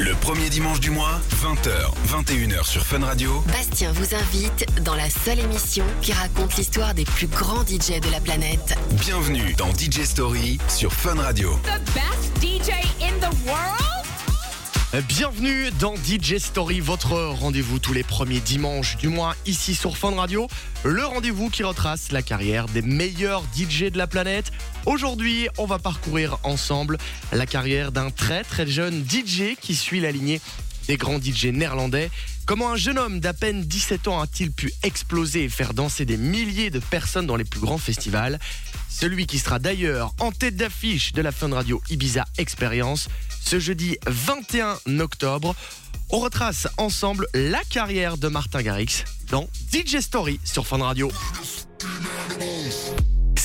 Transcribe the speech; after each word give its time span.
Le 0.00 0.12
premier 0.16 0.48
dimanche 0.50 0.80
du 0.80 0.90
mois, 0.90 1.20
20h, 1.36 1.92
21h 2.08 2.66
sur 2.66 2.84
Fun 2.84 3.04
Radio. 3.04 3.44
Bastien 3.46 3.92
vous 3.92 4.12
invite 4.16 4.66
dans 4.82 4.96
la 4.96 5.08
seule 5.08 5.38
émission 5.38 5.84
qui 6.02 6.12
raconte 6.12 6.56
l'histoire 6.56 6.94
des 6.94 7.04
plus 7.04 7.28
grands 7.28 7.62
DJ 7.62 8.00
de 8.00 8.10
la 8.10 8.18
planète. 8.18 8.76
Bienvenue 8.90 9.54
dans 9.56 9.70
DJ 9.72 10.02
Story 10.04 10.58
sur 10.68 10.92
Fun 10.92 11.20
Radio. 11.20 11.56
the 11.62 11.78
best 11.92 12.34
DJ 12.42 12.72
in 13.00 13.20
the 13.20 13.32
world? 13.46 13.83
Bienvenue 15.02 15.70
dans 15.80 15.96
DJ 15.96 16.38
Story, 16.38 16.78
votre 16.78 17.14
rendez-vous 17.14 17.80
tous 17.80 17.92
les 17.92 18.04
premiers 18.04 18.38
dimanches 18.38 18.96
du 18.96 19.08
mois 19.08 19.34
ici 19.44 19.74
sur 19.74 19.96
Fun 19.96 20.14
Radio. 20.14 20.46
Le 20.84 21.04
rendez-vous 21.04 21.50
qui 21.50 21.64
retrace 21.64 22.12
la 22.12 22.22
carrière 22.22 22.66
des 22.66 22.80
meilleurs 22.80 23.42
DJ 23.56 23.90
de 23.90 23.98
la 23.98 24.06
planète. 24.06 24.52
Aujourd'hui, 24.86 25.48
on 25.58 25.66
va 25.66 25.80
parcourir 25.80 26.38
ensemble 26.44 26.98
la 27.32 27.44
carrière 27.44 27.90
d'un 27.90 28.10
très 28.10 28.44
très 28.44 28.68
jeune 28.68 29.04
DJ 29.04 29.56
qui 29.60 29.74
suit 29.74 29.98
la 29.98 30.12
lignée 30.12 30.40
des 30.86 30.96
grands 30.96 31.20
DJ 31.20 31.46
néerlandais. 31.46 32.10
Comment 32.46 32.72
un 32.72 32.76
jeune 32.76 32.98
homme 32.98 33.20
d'à 33.20 33.32
peine 33.32 33.62
17 33.62 34.06
ans 34.08 34.20
a-t-il 34.20 34.52
pu 34.52 34.70
exploser 34.82 35.44
et 35.44 35.48
faire 35.48 35.72
danser 35.72 36.04
des 36.04 36.18
milliers 36.18 36.68
de 36.68 36.78
personnes 36.78 37.26
dans 37.26 37.36
les 37.36 37.44
plus 37.44 37.60
grands 37.60 37.78
festivals? 37.78 38.38
Celui 38.90 39.26
qui 39.26 39.38
sera 39.38 39.58
d'ailleurs 39.58 40.12
en 40.20 40.30
tête 40.30 40.54
d'affiche 40.54 41.12
de 41.14 41.22
la 41.22 41.32
Fun 41.32 41.54
Radio 41.54 41.82
Ibiza 41.88 42.26
Experience 42.36 43.08
ce 43.42 43.58
jeudi 43.58 43.96
21 44.06 44.78
octobre. 45.00 45.54
On 46.10 46.18
retrace 46.18 46.68
ensemble 46.76 47.26
la 47.32 47.62
carrière 47.70 48.18
de 48.18 48.28
Martin 48.28 48.62
Garrix 48.62 49.04
dans 49.30 49.48
DJ 49.72 50.00
Story 50.00 50.38
sur 50.44 50.66
Fun 50.66 50.82
Radio. 50.82 51.10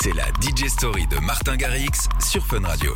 C'est 0.02 0.14
la 0.14 0.28
DJ 0.42 0.70
Story 0.70 1.08
de 1.08 1.18
Martin 1.18 1.58
Garrix 1.58 2.08
sur 2.26 2.46
Fun 2.46 2.62
Radio. 2.62 2.96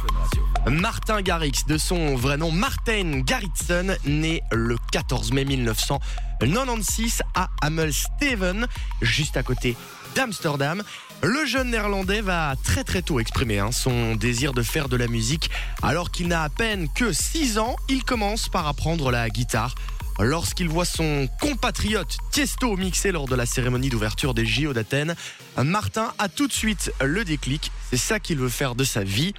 Martin 0.68 1.22
Garrix, 1.22 1.66
de 1.68 1.78
son 1.78 2.16
vrai 2.16 2.38
nom 2.38 2.50
Martin 2.50 3.20
Garritsen, 3.20 3.98
né 4.06 4.42
le 4.54 4.78
14 4.94 5.34
mai 5.34 5.44
1996 5.44 7.22
à 7.36 7.50
Amelsteven, 7.62 8.68
juste 9.02 9.36
à 9.36 9.44
côté 9.44 9.76
d'Amsterdam. 10.16 10.82
Le 11.24 11.46
jeune 11.46 11.72
néerlandais 11.72 12.22
va 12.22 12.56
très 12.64 12.86
très 12.86 13.02
tôt 13.02 13.20
exprimer 13.20 13.60
hein, 13.60 13.72
son 13.72 14.16
désir 14.16 14.54
de 14.54 14.62
faire 14.62 14.88
de 14.88 14.96
la 14.96 15.08
musique. 15.08 15.50
Alors 15.82 16.10
qu'il 16.10 16.30
n'a 16.30 16.44
à 16.44 16.50
peine 16.50 16.88
que 16.94 17.12
6 17.12 17.58
ans, 17.58 17.76
il 17.90 18.06
commence 18.06 18.48
par 18.48 18.68
apprendre 18.68 19.12
la 19.12 19.30
guitare. 19.30 19.76
Lorsqu'il 20.20 20.70
voit 20.70 20.86
son 20.86 21.28
compatriote 21.42 22.18
Tiesto 22.32 22.78
mixer 22.78 23.12
lors 23.12 23.28
de 23.28 23.36
la 23.36 23.46
cérémonie 23.46 23.90
d'ouverture 23.90 24.34
des 24.34 24.46
JO 24.46 24.74
d'Athènes, 24.74 25.16
Martin 25.58 26.14
a 26.20 26.30
tout 26.30 26.48
de 26.48 26.54
suite 26.54 26.92
le 27.02 27.26
déclic. 27.26 27.72
C'est 27.90 27.98
ça 27.98 28.20
qu'il 28.20 28.38
veut 28.38 28.50
faire 28.50 28.76
de 28.76 28.84
sa 28.84 29.04
vie. 29.04 29.34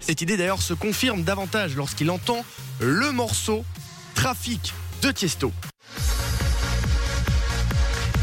Cette 0.00 0.20
idée 0.20 0.36
d'ailleurs 0.36 0.62
se 0.62 0.74
confirme 0.74 1.22
davantage 1.22 1.76
lorsqu'il 1.76 2.10
entend 2.10 2.44
le 2.80 3.10
morceau 3.10 3.64
Trafic 4.14 4.74
de 5.02 5.10
Tiesto. 5.10 5.52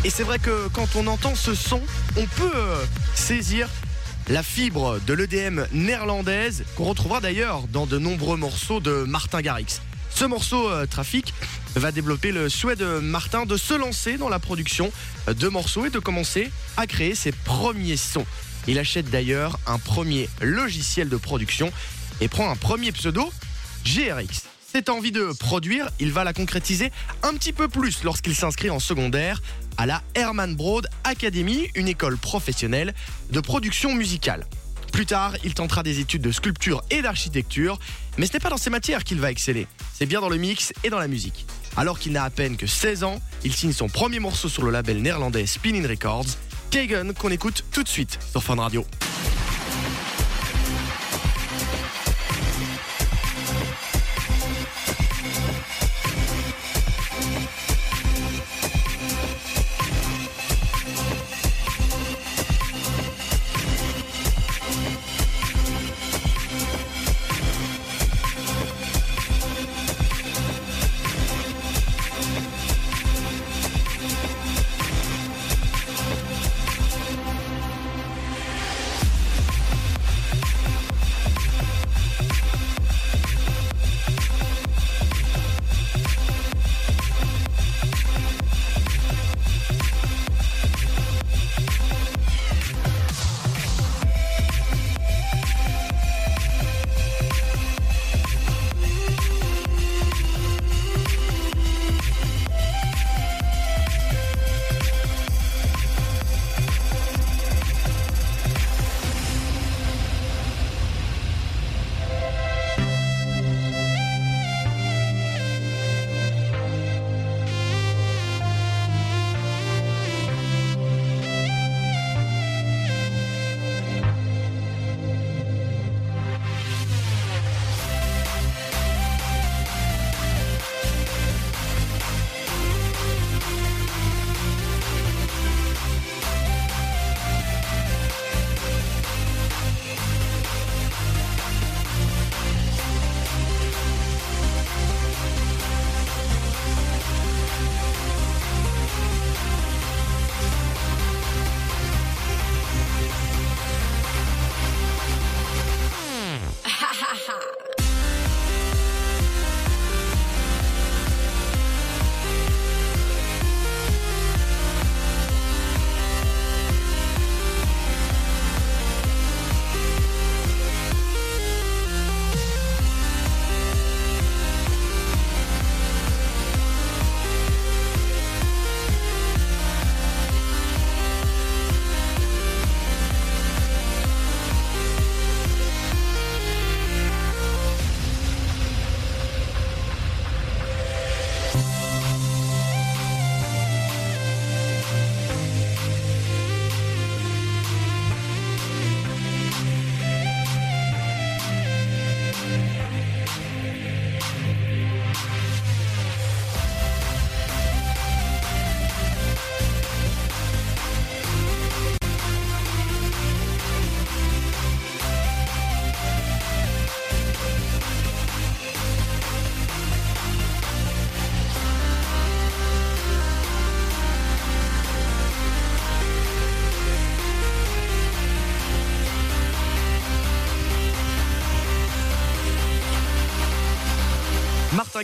Et 0.03 0.11
c'est 0.11 0.23
vrai 0.23 0.37
que 0.37 0.67
quand 0.69 0.95
on 0.95 1.07
entend 1.07 1.33
ce 1.33 1.55
son, 1.55 1.81
on 2.15 2.25
peut 2.27 2.51
euh, 2.53 2.85
saisir 3.15 3.67
la 4.29 4.43
fibre 4.43 4.99
de 5.07 5.13
l'EDM 5.13 5.65
néerlandaise 5.71 6.63
qu'on 6.75 6.85
retrouvera 6.85 7.21
d'ailleurs 7.21 7.63
dans 7.67 7.87
de 7.87 7.97
nombreux 7.97 8.37
morceaux 8.37 8.79
de 8.79 9.03
Martin 9.03 9.41
Garrix. 9.41 9.81
Ce 10.15 10.23
morceau 10.23 10.69
euh, 10.69 10.85
Trafic 10.85 11.33
va 11.75 11.91
développer 11.91 12.31
le 12.31 12.47
souhait 12.47 12.77
de 12.77 12.99
Martin 12.99 13.45
de 13.45 13.57
se 13.57 13.73
lancer 13.73 14.17
dans 14.17 14.29
la 14.29 14.39
production 14.39 14.89
de 15.27 15.47
morceaux 15.49 15.85
et 15.85 15.89
de 15.89 15.99
commencer 15.99 16.51
à 16.77 16.87
créer 16.87 17.15
ses 17.15 17.33
premiers 17.33 17.97
sons. 17.97 18.25
Il 18.65 18.79
achète 18.79 19.09
d'ailleurs 19.09 19.59
un 19.67 19.77
premier 19.77 20.29
logiciel 20.41 21.09
de 21.09 21.17
production 21.17 21.69
et 22.21 22.29
prend 22.29 22.49
un 22.49 22.55
premier 22.55 22.93
pseudo, 22.93 23.29
GRX. 23.83 24.43
Cette 24.65 24.87
envie 24.87 25.11
de 25.11 25.33
produire, 25.37 25.89
il 25.99 26.13
va 26.13 26.23
la 26.23 26.31
concrétiser 26.31 26.93
un 27.21 27.33
petit 27.33 27.51
peu 27.51 27.67
plus 27.67 28.05
lorsqu'il 28.05 28.35
s'inscrit 28.35 28.69
en 28.69 28.79
secondaire 28.79 29.41
à 29.75 29.85
la 29.85 30.01
Herman 30.15 30.55
Broad 30.55 30.87
Academy, 31.03 31.69
une 31.75 31.89
école 31.89 32.17
professionnelle 32.17 32.93
de 33.31 33.41
production 33.41 33.93
musicale. 33.93 34.45
Plus 34.95 35.05
tard, 35.05 35.33
il 35.43 35.53
tentera 35.53 35.83
des 35.83 35.99
études 35.99 36.21
de 36.21 36.31
sculpture 36.31 36.81
et 36.89 37.01
d'architecture, 37.01 37.79
mais 38.17 38.27
ce 38.27 38.31
n'est 38.31 38.39
pas 38.39 38.49
dans 38.49 38.55
ces 38.55 38.69
matières 38.69 39.03
qu'il 39.03 39.19
va 39.19 39.29
exceller, 39.29 39.67
c'est 39.93 40.05
bien 40.05 40.21
dans 40.21 40.29
le 40.29 40.37
mix 40.37 40.71
et 40.85 40.89
dans 40.89 40.99
la 40.99 41.09
musique. 41.09 41.45
Alors 41.75 41.99
qu'il 41.99 42.13
n'a 42.13 42.23
à 42.23 42.29
peine 42.29 42.55
que 42.55 42.65
16 42.65 43.03
ans, 43.03 43.19
il 43.43 43.51
signe 43.53 43.73
son 43.73 43.89
premier 43.89 44.19
morceau 44.19 44.47
sur 44.47 44.63
le 44.63 44.71
label 44.71 45.01
néerlandais 45.01 45.47
Spinning 45.47 45.85
Records, 45.85 46.27
Kagan, 46.71 47.11
qu'on 47.11 47.29
écoute 47.29 47.65
tout 47.73 47.83
de 47.83 47.89
suite 47.89 48.17
sur 48.31 48.41
Fun 48.41 48.55
Radio. 48.55 48.85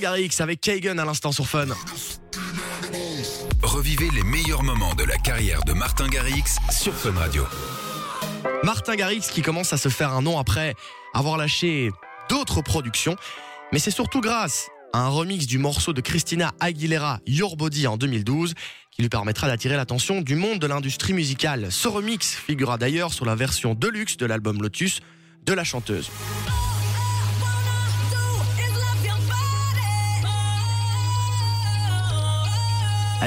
Garrix 0.01 0.29
avec 0.39 0.59
Kagan 0.61 0.97
à 0.97 1.05
l'instant 1.05 1.31
sur 1.31 1.47
Fun. 1.47 1.67
Revivez 3.61 4.09
les 4.09 4.23
meilleurs 4.23 4.63
moments 4.63 4.95
de 4.95 5.03
la 5.03 5.15
carrière 5.17 5.63
de 5.63 5.73
Martin 5.73 6.07
Garrix 6.07 6.43
sur 6.71 6.93
Fun 6.93 7.13
Radio. 7.13 7.45
Martin 8.63 8.95
Garrix 8.95 9.21
qui 9.31 9.43
commence 9.43 9.73
à 9.73 9.77
se 9.77 9.89
faire 9.89 10.11
un 10.13 10.23
nom 10.23 10.39
après 10.39 10.73
avoir 11.13 11.37
lâché 11.37 11.91
d'autres 12.29 12.61
productions. 12.61 13.15
Mais 13.71 13.77
c'est 13.77 13.91
surtout 13.91 14.21
grâce 14.21 14.69
à 14.91 15.01
un 15.01 15.09
remix 15.09 15.45
du 15.45 15.59
morceau 15.59 15.93
de 15.93 16.01
Christina 16.01 16.51
Aguilera 16.59 17.19
Your 17.27 17.55
Body 17.55 17.85
en 17.85 17.97
2012 17.97 18.55
qui 18.89 19.03
lui 19.03 19.09
permettra 19.09 19.47
d'attirer 19.47 19.75
l'attention 19.75 20.21
du 20.21 20.35
monde 20.35 20.57
de 20.57 20.67
l'industrie 20.67 21.13
musicale. 21.13 21.71
Ce 21.71 21.87
remix 21.87 22.33
figurera 22.33 22.79
d'ailleurs 22.79 23.13
sur 23.13 23.25
la 23.25 23.35
version 23.35 23.75
deluxe 23.75 24.17
de 24.17 24.25
l'album 24.25 24.63
Lotus 24.63 25.01
de 25.45 25.53
la 25.53 25.63
chanteuse. 25.63 26.09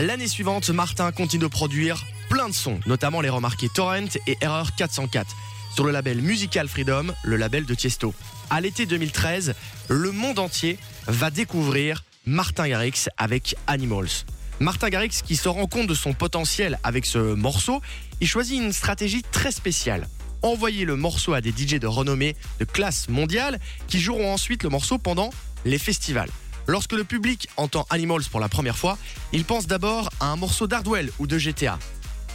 L'année 0.00 0.26
suivante, 0.26 0.70
Martin 0.70 1.12
continue 1.12 1.43
de 1.44 1.46
produire 1.46 2.05
plein 2.29 2.49
de 2.49 2.55
sons, 2.55 2.81
notamment 2.87 3.20
les 3.20 3.29
remarqués 3.29 3.69
Torrent 3.73 4.08
et 4.26 4.37
Error 4.41 4.75
404, 4.75 5.37
sur 5.73 5.85
le 5.85 5.93
label 5.93 6.20
Musical 6.20 6.67
Freedom, 6.67 7.14
le 7.23 7.37
label 7.37 7.64
de 7.64 7.75
Tiesto. 7.75 8.12
À 8.50 8.61
l'été 8.61 8.87
2013, 8.87 9.55
le 9.88 10.11
monde 10.11 10.41
entier 10.41 10.79
va 11.06 11.31
découvrir 11.31 12.02
Martin 12.26 12.69
Garrix 12.69 13.08
avec 13.19 13.55
Animals. 13.69 14.25
Martin 14.58 14.88
Garrix 14.88 15.23
qui 15.25 15.37
se 15.37 15.49
rend 15.49 15.67
compte 15.67 15.87
de 15.87 15.94
son 15.94 16.12
potentiel 16.12 16.81
avec 16.82 17.06
ce 17.06 17.19
morceau, 17.19 17.81
il 18.20 18.26
choisit 18.26 18.61
une 18.61 18.73
stratégie 18.73 19.23
très 19.23 19.52
spéciale. 19.52 20.08
Envoyer 20.43 20.85
le 20.85 20.96
morceau 20.96 21.35
à 21.35 21.41
des 21.41 21.50
DJ 21.50 21.79
de 21.79 21.87
renommée 21.87 22.35
de 22.58 22.64
classe 22.64 23.08
mondiale 23.08 23.61
qui 23.87 24.00
joueront 24.00 24.32
ensuite 24.32 24.64
le 24.64 24.70
morceau 24.70 24.99
pendant 24.99 25.31
les 25.64 25.79
festivals. 25.79 26.31
Lorsque 26.67 26.93
le 26.93 27.05
public 27.05 27.49
entend 27.57 27.87
Animals 27.91 28.25
pour 28.31 28.41
la 28.41 28.49
première 28.49 28.79
fois, 28.79 28.97
il 29.33 29.45
pense 29.45 29.67
d'abord 29.67 30.09
à 30.21 30.27
un 30.27 30.37
morceau 30.37 30.67
d'Hardwell 30.67 31.11
ou 31.19 31.27
de 31.27 31.37
GTA. 31.37 31.79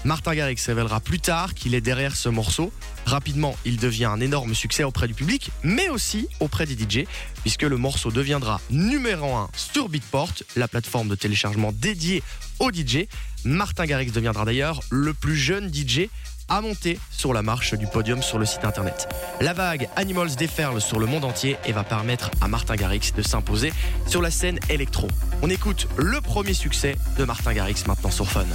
Martin 0.06 0.34
Garrix 0.34 0.62
révélera 0.66 1.02
plus 1.02 1.20
tard 1.20 1.54
qu'il 1.54 1.76
est 1.76 1.81
derrière 1.81 2.16
ce 2.16 2.30
morceau. 2.30 2.72
Rapidement, 3.06 3.58
il 3.66 3.78
devient 3.78 4.06
un 4.06 4.22
énorme 4.22 4.56
succès 4.56 4.84
auprès 4.84 5.08
du 5.08 5.14
public, 5.14 5.52
mais 5.64 5.90
aussi 5.90 6.30
auprès 6.40 6.66
des 6.66 6.76
DJ, 6.76 7.06
puisque 7.42 7.64
le 7.64 7.76
morceau 7.76 8.12
deviendra 8.12 8.62
numéro 8.70 9.36
1 9.36 9.50
sur 9.54 9.90
Beatport, 9.90 10.34
la 10.56 10.68
plateforme 10.68 11.10
de 11.10 11.16
téléchargement 11.16 11.72
dédiée 11.74 12.24
aux 12.60 12.72
DJ. 12.72 13.08
Martin 13.44 13.86
Garrix 13.86 14.12
deviendra 14.12 14.46
d'ailleurs 14.46 14.80
le 14.90 15.14
plus 15.14 15.36
jeune 15.36 15.74
DJ 15.74 16.08
à 16.50 16.62
monter 16.62 17.00
sur 17.12 17.34
la 17.34 17.42
marche 17.42 17.74
du 17.74 17.88
podium 17.88 18.22
sur 18.22 18.40
le 18.40 18.46
site 18.46 18.66
internet. 18.66 19.07
La 19.42 19.54
vague 19.54 19.90
Animals 19.96 20.36
déferle 20.36 20.81
sur 20.81 21.00
le 21.00 21.06
monde 21.06 21.25
entier 21.25 21.57
et 21.66 21.72
va 21.72 21.84
permettre 21.84 22.31
à 22.42 22.48
Martin 22.48 22.75
Garrix 22.75 23.12
de 23.16 23.22
s'imposer 23.22 23.72
sur 24.07 24.22
la 24.22 24.31
scène 24.31 24.60
électro. 24.69 25.07
On 25.42 25.50
écoute 25.50 25.88
le 25.98 26.22
premier 26.22 26.54
succès 26.54 26.96
de 27.18 27.24
Martin 27.24 27.54
Garrix 27.54 27.84
maintenant 27.88 28.12
sur 28.12 28.30
Fun. 28.30 28.46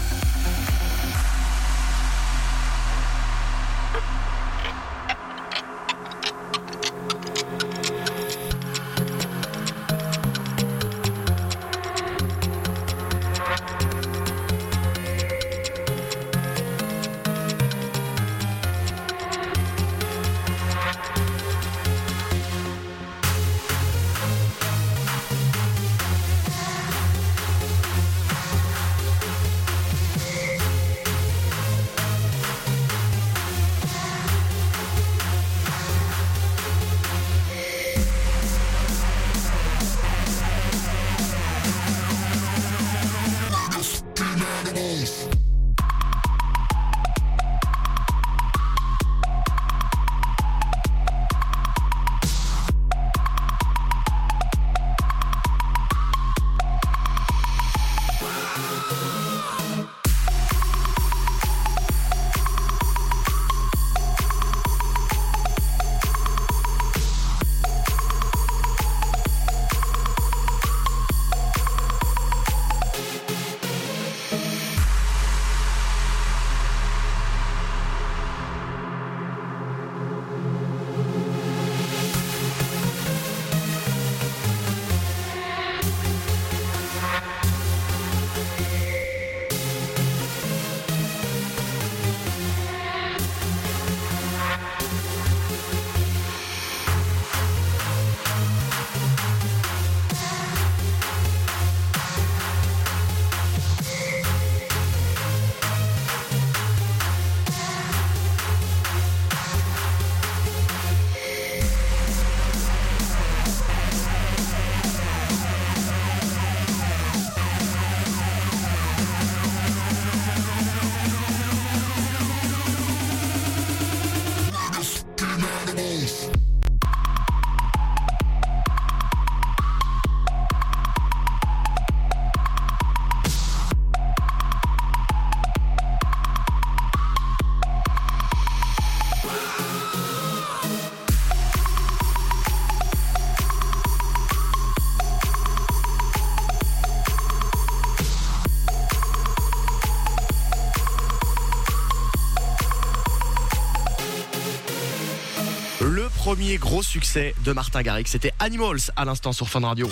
Premier 156.44 156.58
gros 156.58 156.82
succès 156.82 157.34
de 157.42 157.52
Martin 157.52 157.80
Garrix, 157.80 158.04
c'était 158.06 158.34
Animals 158.38 158.90
à 158.96 159.06
l'instant 159.06 159.32
sur 159.32 159.48
Fun 159.48 159.60
Radio. 159.60 159.88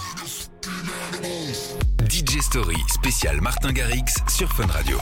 DJ 2.11 2.43
Story 2.43 2.77
spécial 2.89 3.41
Martin 3.41 3.73
Garrix 3.73 4.05
sur 4.29 4.53
Fun 4.53 4.67
Radio. 4.67 4.99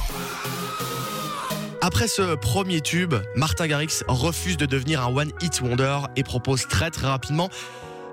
Après 1.81 2.07
ce 2.07 2.37
premier 2.37 2.81
tube, 2.81 3.17
Martin 3.35 3.67
Garrix 3.67 4.05
refuse 4.07 4.59
de 4.59 4.67
devenir 4.67 5.05
un 5.05 5.13
One 5.13 5.33
Hit 5.43 5.61
Wonder 5.61 5.99
et 6.15 6.23
propose 6.23 6.69
très 6.69 6.93
très 6.93 7.09
rapidement 7.09 7.49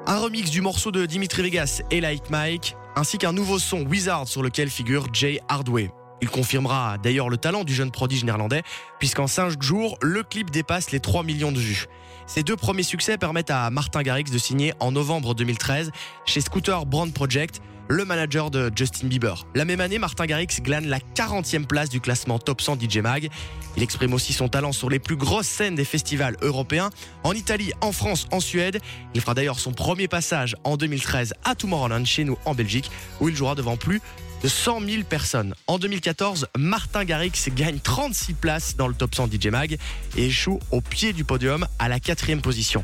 un 0.07 0.17
remix 0.17 0.49
du 0.49 0.61
morceau 0.61 0.89
de 0.89 1.05
Dimitri 1.05 1.43
Vegas 1.43 1.83
et 1.91 2.01
Like 2.01 2.31
Mike, 2.31 2.75
ainsi 2.95 3.19
qu'un 3.19 3.33
nouveau 3.33 3.59
son 3.59 3.81
Wizard 3.81 4.27
sur 4.27 4.41
lequel 4.41 4.71
figure 4.71 5.09
Jay 5.13 5.39
Hardway. 5.47 5.91
Il 6.21 6.29
confirmera 6.29 6.97
d'ailleurs 6.97 7.29
le 7.29 7.37
talent 7.37 7.63
du 7.63 7.75
jeune 7.75 7.91
prodige 7.91 8.23
néerlandais, 8.23 8.63
puisqu'en 8.97 9.27
5 9.27 9.61
jours, 9.61 9.99
le 10.01 10.23
clip 10.23 10.49
dépasse 10.49 10.89
les 10.89 10.99
3 10.99 11.21
millions 11.21 11.51
de 11.51 11.59
vues. 11.59 11.85
Ces 12.27 12.43
deux 12.43 12.57
premiers 12.57 12.83
succès 12.83 13.17
permettent 13.17 13.51
à 13.51 13.69
Martin 13.69 14.03
Garrix 14.03 14.25
de 14.25 14.37
signer 14.37 14.73
en 14.81 14.91
novembre 14.91 15.33
2013 15.33 15.91
chez 16.25 16.41
Scooter 16.41 16.85
Brand 16.85 17.11
Project, 17.13 17.61
le 17.89 18.05
manager 18.05 18.51
de 18.51 18.71
Justin 18.75 19.07
Bieber. 19.07 19.47
La 19.55 19.65
même 19.65 19.81
année, 19.81 19.99
Martin 19.99 20.25
Garrix 20.25 20.47
glane 20.61 20.87
la 20.87 20.99
40e 20.99 21.65
place 21.65 21.89
du 21.89 22.01
classement 22.01 22.39
Top 22.39 22.61
100 22.61 22.79
DJ 22.81 22.97
Mag. 22.97 23.29
Il 23.75 23.83
exprime 23.83 24.13
aussi 24.13 24.33
son 24.33 24.49
talent 24.49 24.71
sur 24.71 24.89
les 24.89 24.99
plus 24.99 25.15
grosses 25.15 25.47
scènes 25.47 25.75
des 25.75 25.85
festivals 25.85 26.35
européens, 26.41 26.89
en 27.23 27.33
Italie, 27.33 27.71
en 27.81 27.91
France, 27.91 28.27
en 28.31 28.39
Suède. 28.39 28.79
Il 29.13 29.21
fera 29.21 29.33
d'ailleurs 29.33 29.59
son 29.59 29.71
premier 29.71 30.07
passage 30.07 30.55
en 30.63 30.77
2013 30.77 31.33
à 31.43 31.55
Tomorrowland 31.55 32.05
chez 32.05 32.23
nous 32.23 32.37
en 32.45 32.53
Belgique, 32.53 32.91
où 33.21 33.29
il 33.29 33.35
jouera 33.35 33.55
devant 33.55 33.77
plus 33.77 34.01
de 34.43 34.47
100 34.47 34.81
000 34.81 35.03
personnes. 35.03 35.55
En 35.65 35.79
2014, 35.79 36.47
Martin 36.57 37.05
Garrix 37.05 37.31
gagne 37.55 37.79
36 37.79 38.33
places 38.33 38.75
dans 38.75 38.87
le 38.87 38.93
top 38.93 39.15
100 39.15 39.31
DJ 39.31 39.47
Mag 39.47 39.77
et 40.15 40.25
échoue 40.25 40.59
au 40.71 40.81
pied 40.81 41.13
du 41.13 41.23
podium 41.23 41.65
à 41.79 41.89
la 41.89 41.99
quatrième 41.99 42.41
position. 42.41 42.83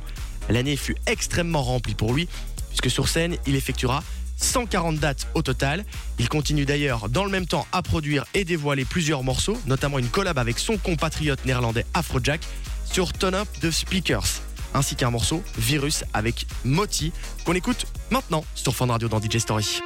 L'année 0.49 0.75
fut 0.75 0.95
extrêmement 1.05 1.61
remplie 1.61 1.95
pour 1.95 2.13
lui, 2.13 2.27
puisque 2.69 2.89
sur 2.89 3.07
scène, 3.07 3.37
il 3.45 3.55
effectuera 3.55 4.03
140 4.37 4.97
dates 4.97 5.27
au 5.33 5.41
total. 5.41 5.85
Il 6.19 6.29
continue 6.29 6.65
d'ailleurs 6.65 7.09
dans 7.09 7.25
le 7.25 7.31
même 7.31 7.45
temps 7.45 7.67
à 7.71 7.81
produire 7.81 8.25
et 8.33 8.45
dévoiler 8.45 8.85
plusieurs 8.85 9.23
morceaux, 9.23 9.57
notamment 9.65 9.99
une 9.99 10.09
collab 10.09 10.37
avec 10.37 10.59
son 10.59 10.77
compatriote 10.77 11.45
néerlandais 11.45 11.85
Afrojack 11.93 12.41
sur 12.85 13.13
Turn 13.13 13.35
Up 13.35 13.47
the 13.61 13.71
Speakers, 13.71 14.41
ainsi 14.73 14.95
qu'un 14.95 15.09
morceau 15.09 15.43
Virus 15.57 16.03
avec 16.13 16.45
Moti 16.63 17.11
qu'on 17.45 17.53
écoute 17.53 17.85
maintenant 18.11 18.45
sur 18.55 18.75
Fun 18.75 18.87
Radio 18.87 19.07
dans 19.07 19.21
DJ 19.21 19.37
Story. 19.37 19.79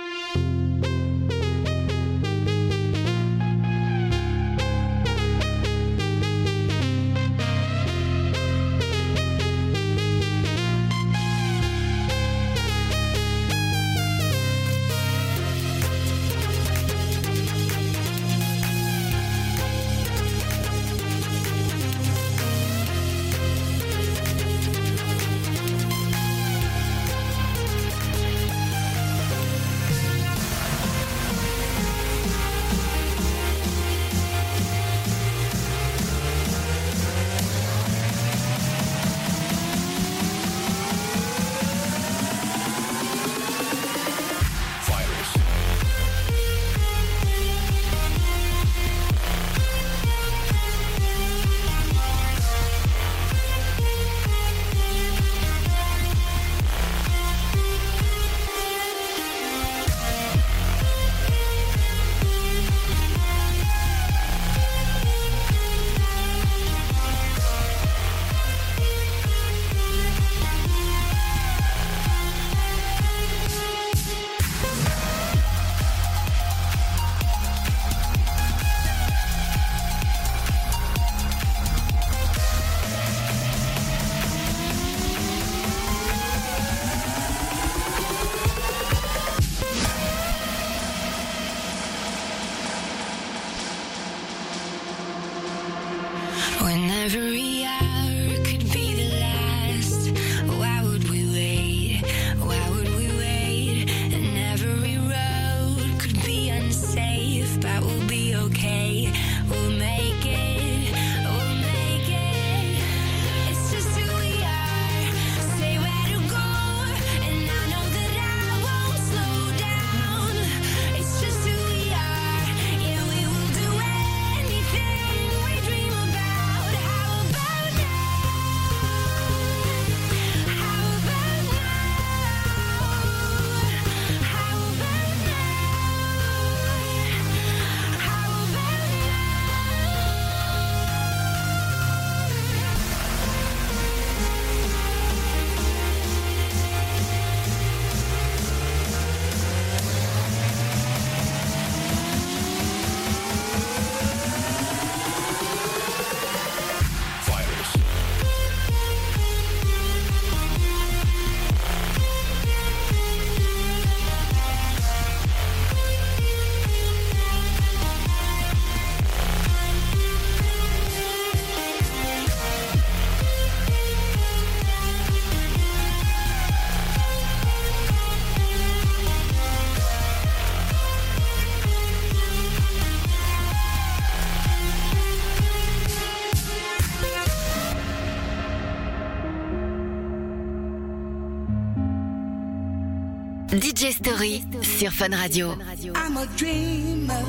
DJ 193.77 193.91
Story 193.91 194.43
sur 194.63 194.91
Fun 194.91 195.13
Radio. 195.13 195.55
I'm 195.93 196.17
a 196.17 196.25
dreamer. 196.35 197.23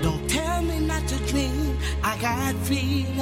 Don't 0.00 0.30
tell 0.30 0.62
me 0.62 0.78
not 0.78 1.08
to 1.08 1.16
dream. 1.26 1.76
I 2.04 2.16
got 2.18 2.54
freedom. 2.64 3.18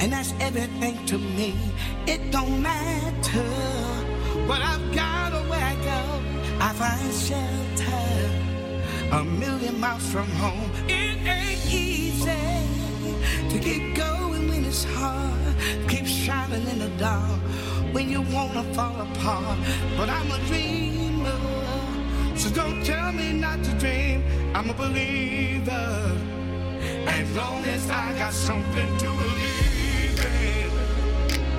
And 0.00 0.12
that's 0.12 0.34
everything 0.38 1.02
to 1.06 1.16
me. 1.16 1.54
It 2.06 2.30
don't 2.30 2.60
matter 2.60 3.48
what 4.46 4.60
I've 4.60 4.94
got 4.94 5.32
or 5.32 5.48
where 5.48 5.64
I 5.64 5.76
go. 5.76 6.20
I 6.60 6.74
find 6.74 7.14
shelter 7.14 7.96
a 9.12 9.24
million 9.24 9.80
miles 9.80 10.06
from 10.12 10.28
home. 10.32 10.70
It 10.88 11.16
ain't 11.26 11.72
easy 11.72 12.28
to 13.48 13.58
keep 13.58 13.94
going 13.94 14.46
when 14.46 14.66
it's 14.66 14.84
hard. 14.84 15.56
Keep 15.88 16.06
shining 16.06 16.68
in 16.68 16.80
the 16.80 16.90
dark 16.98 17.40
when 17.92 18.08
you 18.08 18.22
wanna 18.32 18.64
fall 18.74 19.00
apart. 19.00 19.58
But 19.96 20.08
I'm 20.08 20.30
a 20.30 20.38
dreamer. 20.48 21.38
So 22.36 22.50
don't 22.50 22.84
tell 22.84 23.12
me 23.12 23.32
not 23.32 23.62
to 23.64 23.72
dream. 23.78 24.24
I'm 24.54 24.70
a 24.70 24.74
believer. 24.74 26.18
As 27.06 27.36
long 27.36 27.64
as 27.64 27.90
I 27.90 28.18
got 28.18 28.32
something 28.32 28.90
to 28.98 29.06
believe 29.22 30.18
in. 30.24 30.70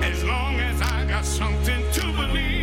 As 0.02 0.24
long 0.24 0.54
as 0.60 0.82
I 0.82 1.06
got 1.06 1.24
something 1.24 1.82
to 1.92 2.02
believe 2.12 2.53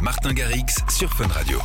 Martin 0.00 0.32
Garrix 0.32 0.76
sur 0.88 1.12
Fun 1.12 1.26
Radio. 1.28 1.60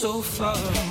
So 0.00 0.22
far 0.22 0.89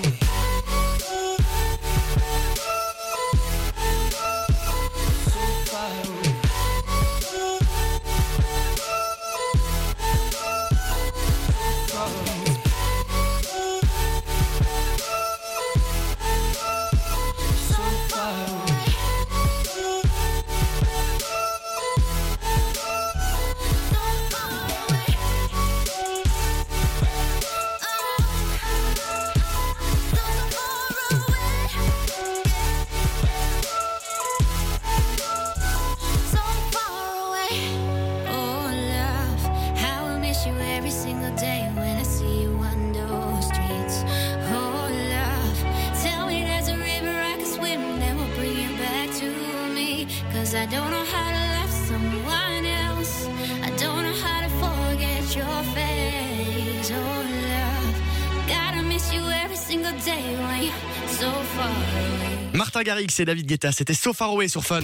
Martin 62.53 62.83
Garrix 62.83 63.07
et 63.19 63.25
David 63.25 63.45
Guetta, 63.45 63.71
c'était 63.71 63.93
So 63.93 64.13
Far 64.13 64.29
Away 64.29 64.47
sur 64.47 64.63
Fun. 64.63 64.81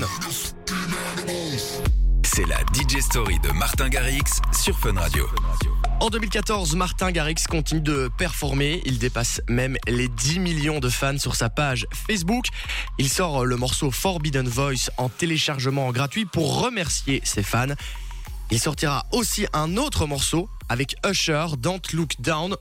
C'est 2.23 2.45
la 2.47 2.57
DJ 2.73 3.01
Story 3.01 3.39
de 3.39 3.49
Martin 3.51 3.89
Garrix 3.89 4.23
sur 4.51 4.77
Fun 4.79 4.93
Radio. 4.93 5.27
En 5.99 6.09
2014, 6.09 6.75
Martin 6.75 7.11
Garrix 7.11 7.35
continue 7.49 7.81
de 7.81 8.09
performer. 8.17 8.81
Il 8.85 8.99
dépasse 8.99 9.41
même 9.47 9.77
les 9.87 10.07
10 10.07 10.39
millions 10.39 10.79
de 10.79 10.89
fans 10.89 11.17
sur 11.17 11.35
sa 11.35 11.49
page 11.49 11.87
Facebook. 12.07 12.45
Il 12.97 13.09
sort 13.09 13.45
le 13.45 13.55
morceau 13.55 13.91
Forbidden 13.91 14.47
Voice 14.47 14.89
en 14.97 15.09
téléchargement 15.09 15.91
gratuit 15.91 16.25
pour 16.25 16.61
remercier 16.61 17.21
ses 17.23 17.43
fans. 17.43 17.75
Il 18.51 18.59
sortira 18.59 19.05
aussi 19.11 19.47
un 19.53 19.77
autre 19.77 20.05
morceau 20.05 20.49
avec 20.69 20.95
Usher, 21.05 21.45
Don't 21.57 21.81
Look 21.93 22.13
Down. 22.19 22.55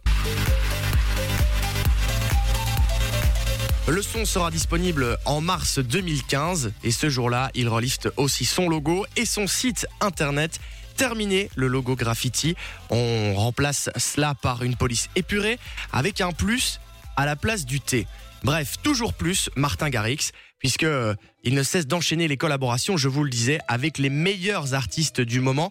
Le 3.87 4.01
son 4.01 4.25
sera 4.25 4.51
disponible 4.51 5.19
en 5.27 5.43
mars 5.43 5.79
2015 5.79 6.73
et 6.85 6.91
ce 6.91 7.11
jour-là, 7.11 7.51
il 7.55 7.69
reliste 7.69 8.09
aussi 8.17 8.47
son 8.47 8.67
logo 8.71 9.05
et 9.15 9.27
son 9.27 9.47
site 9.47 9.87
internet. 10.01 10.59
Terminé 10.97 11.51
le 11.55 11.67
logo 11.67 11.95
graffiti, 11.95 12.57
on 12.89 13.35
remplace 13.35 13.91
cela 13.97 14.35
par 14.35 14.63
une 14.63 14.75
police 14.75 15.11
épurée 15.17 15.59
avec 15.93 16.23
un 16.23 16.33
plus 16.33 16.81
à 17.17 17.27
la 17.27 17.37
place 17.37 17.67
du 17.67 17.79
T. 17.79 18.07
Bref, 18.43 18.77
toujours 18.83 19.13
plus 19.13 19.51
Martin 19.55 19.91
Garrix, 19.91 20.31
puisque 20.59 20.85
euh, 20.85 21.15
il 21.43 21.55
ne 21.55 21.63
cesse 21.63 21.87
d'enchaîner 21.87 22.27
les 22.27 22.39
collaborations, 22.39 22.97
je 22.97 23.09
vous 23.09 23.23
le 23.23 23.31
disais, 23.31 23.59
avec 23.69 23.99
les 23.99 24.09
meilleurs 24.09 24.73
artistes 24.73 25.21
du 25.21 25.41
moment. 25.41 25.71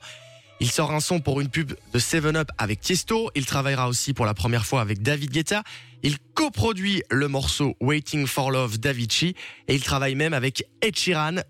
Il 0.63 0.71
sort 0.71 0.91
un 0.93 1.01
son 1.01 1.19
pour 1.19 1.41
une 1.41 1.49
pub 1.49 1.73
de 1.91 1.99
7-Up 1.99 2.47
avec 2.57 2.79
Tiesto. 2.79 3.29
Il 3.35 3.45
travaillera 3.45 3.89
aussi 3.89 4.13
pour 4.13 4.25
la 4.25 4.33
première 4.33 4.65
fois 4.65 4.79
avec 4.79 5.01
David 5.01 5.29
Guetta. 5.29 5.61
Il 6.03 6.17
coproduit 6.35 7.03
le 7.11 7.27
morceau 7.27 7.75
Waiting 7.81 8.25
for 8.27 8.49
Love 8.49 8.77
d'Avicii. 8.77 9.35
Et 9.67 9.75
il 9.75 9.83
travaille 9.83 10.15
même 10.15 10.33
avec 10.33 10.63
Ed 10.81 10.95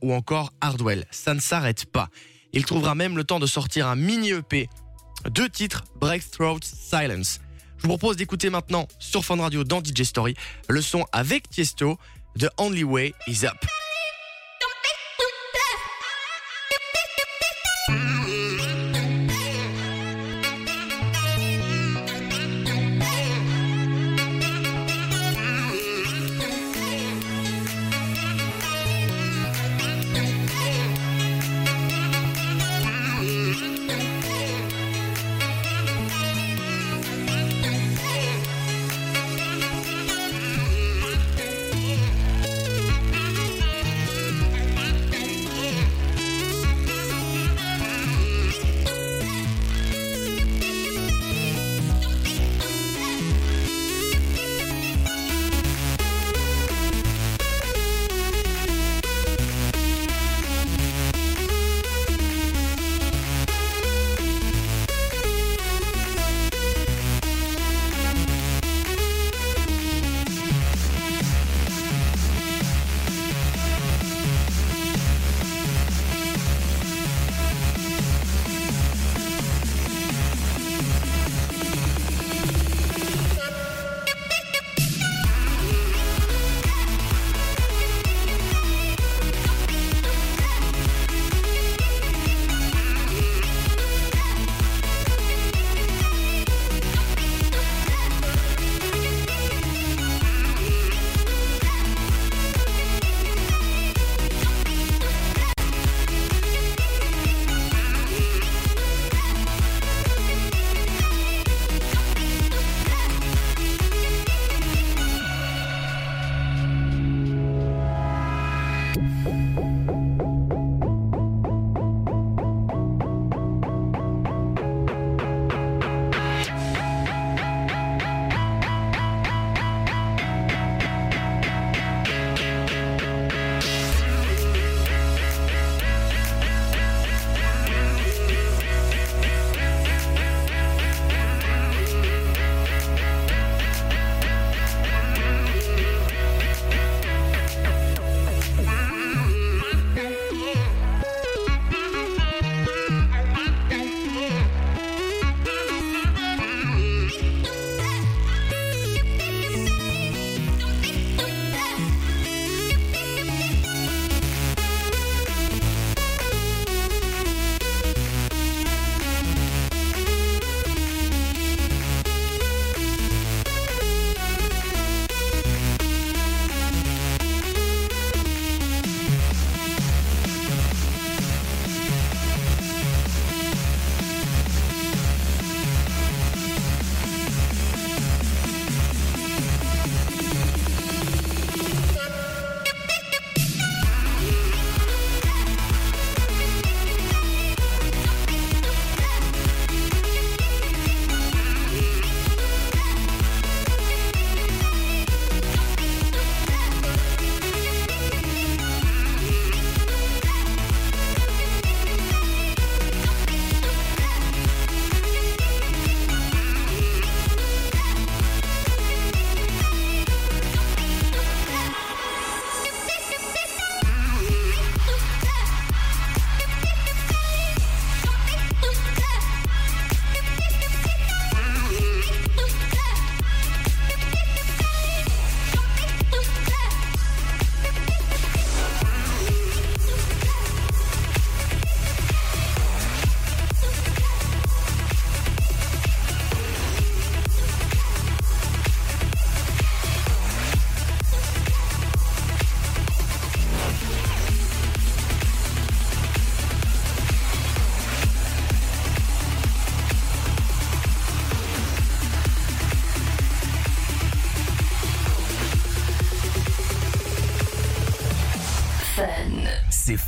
ou 0.01 0.13
encore 0.15 0.51
Hardwell. 0.61 1.05
Ça 1.11 1.35
ne 1.35 1.39
s'arrête 1.39 1.85
pas. 1.85 2.09
Il 2.53 2.65
trouvera 2.65 2.95
même 2.95 3.15
le 3.15 3.23
temps 3.23 3.39
de 3.39 3.45
sortir 3.45 3.87
un 3.87 3.95
mini 3.95 4.31
EP. 4.31 4.67
Deux 5.29 5.47
titres, 5.47 5.83
Breakthrough 6.01 6.63
Silence. 6.63 7.39
Je 7.77 7.83
vous 7.83 7.89
propose 7.89 8.17
d'écouter 8.17 8.49
maintenant 8.49 8.87
sur 8.97 9.23
Fun 9.23 9.39
Radio 9.39 9.63
dans 9.63 9.79
DJ 9.79 10.01
Story 10.05 10.33
le 10.69 10.81
son 10.81 11.05
avec 11.11 11.51
Tiesto 11.51 11.99
The 12.39 12.47
Only 12.57 12.83
Way 12.83 13.13
Is 13.27 13.45
Up. 13.45 13.63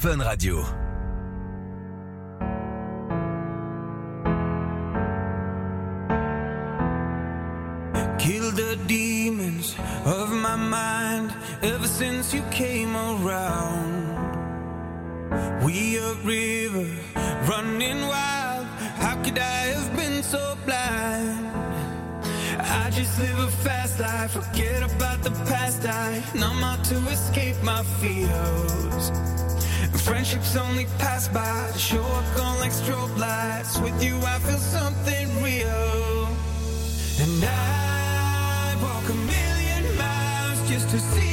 Fun 0.05 0.19
Radio. 0.19 0.57
Kill 8.19 8.51
the 8.51 8.77
demons 8.85 9.75
of 10.05 10.31
my 10.31 10.55
mind 10.55 11.33
ever 11.63 11.87
since 11.87 12.35
you 12.35 12.43
came 12.51 12.95
around. 12.95 14.13
We 15.63 15.97
a 15.97 16.13
river 16.23 16.87
running 17.49 18.01
wild. 18.01 18.67
How 19.01 19.19
could 19.23 19.39
I 19.39 19.61
have 19.73 19.95
been 19.95 20.21
so 20.21 20.55
blind? 20.65 21.47
I 22.61 22.91
just 22.91 23.17
live 23.17 23.39
a 23.39 23.49
fast 23.63 23.99
life, 23.99 24.33
forget 24.33 24.83
about 24.83 25.23
the 25.23 25.31
past. 25.49 25.83
I 25.83 26.21
numb 26.35 26.63
out 26.63 26.83
to 26.91 26.95
escape 27.07 27.55
my 27.63 27.81
fears. 27.99 29.44
Friendships 30.05 30.55
only 30.55 30.85
pass 30.99 31.27
by, 31.29 31.71
show 31.77 32.03
up 32.03 32.37
gone 32.37 32.59
like 32.59 32.71
strobe 32.71 33.17
lights. 33.17 33.79
With 33.79 34.03
you, 34.03 34.15
I 34.17 34.37
feel 34.37 34.59
something 34.59 35.27
real. 35.41 36.27
And 37.23 37.43
I 37.43 38.77
walk 38.83 39.09
a 39.09 39.15
million 39.15 39.97
miles 39.97 40.69
just 40.69 40.89
to 40.91 40.99
see 40.99 41.24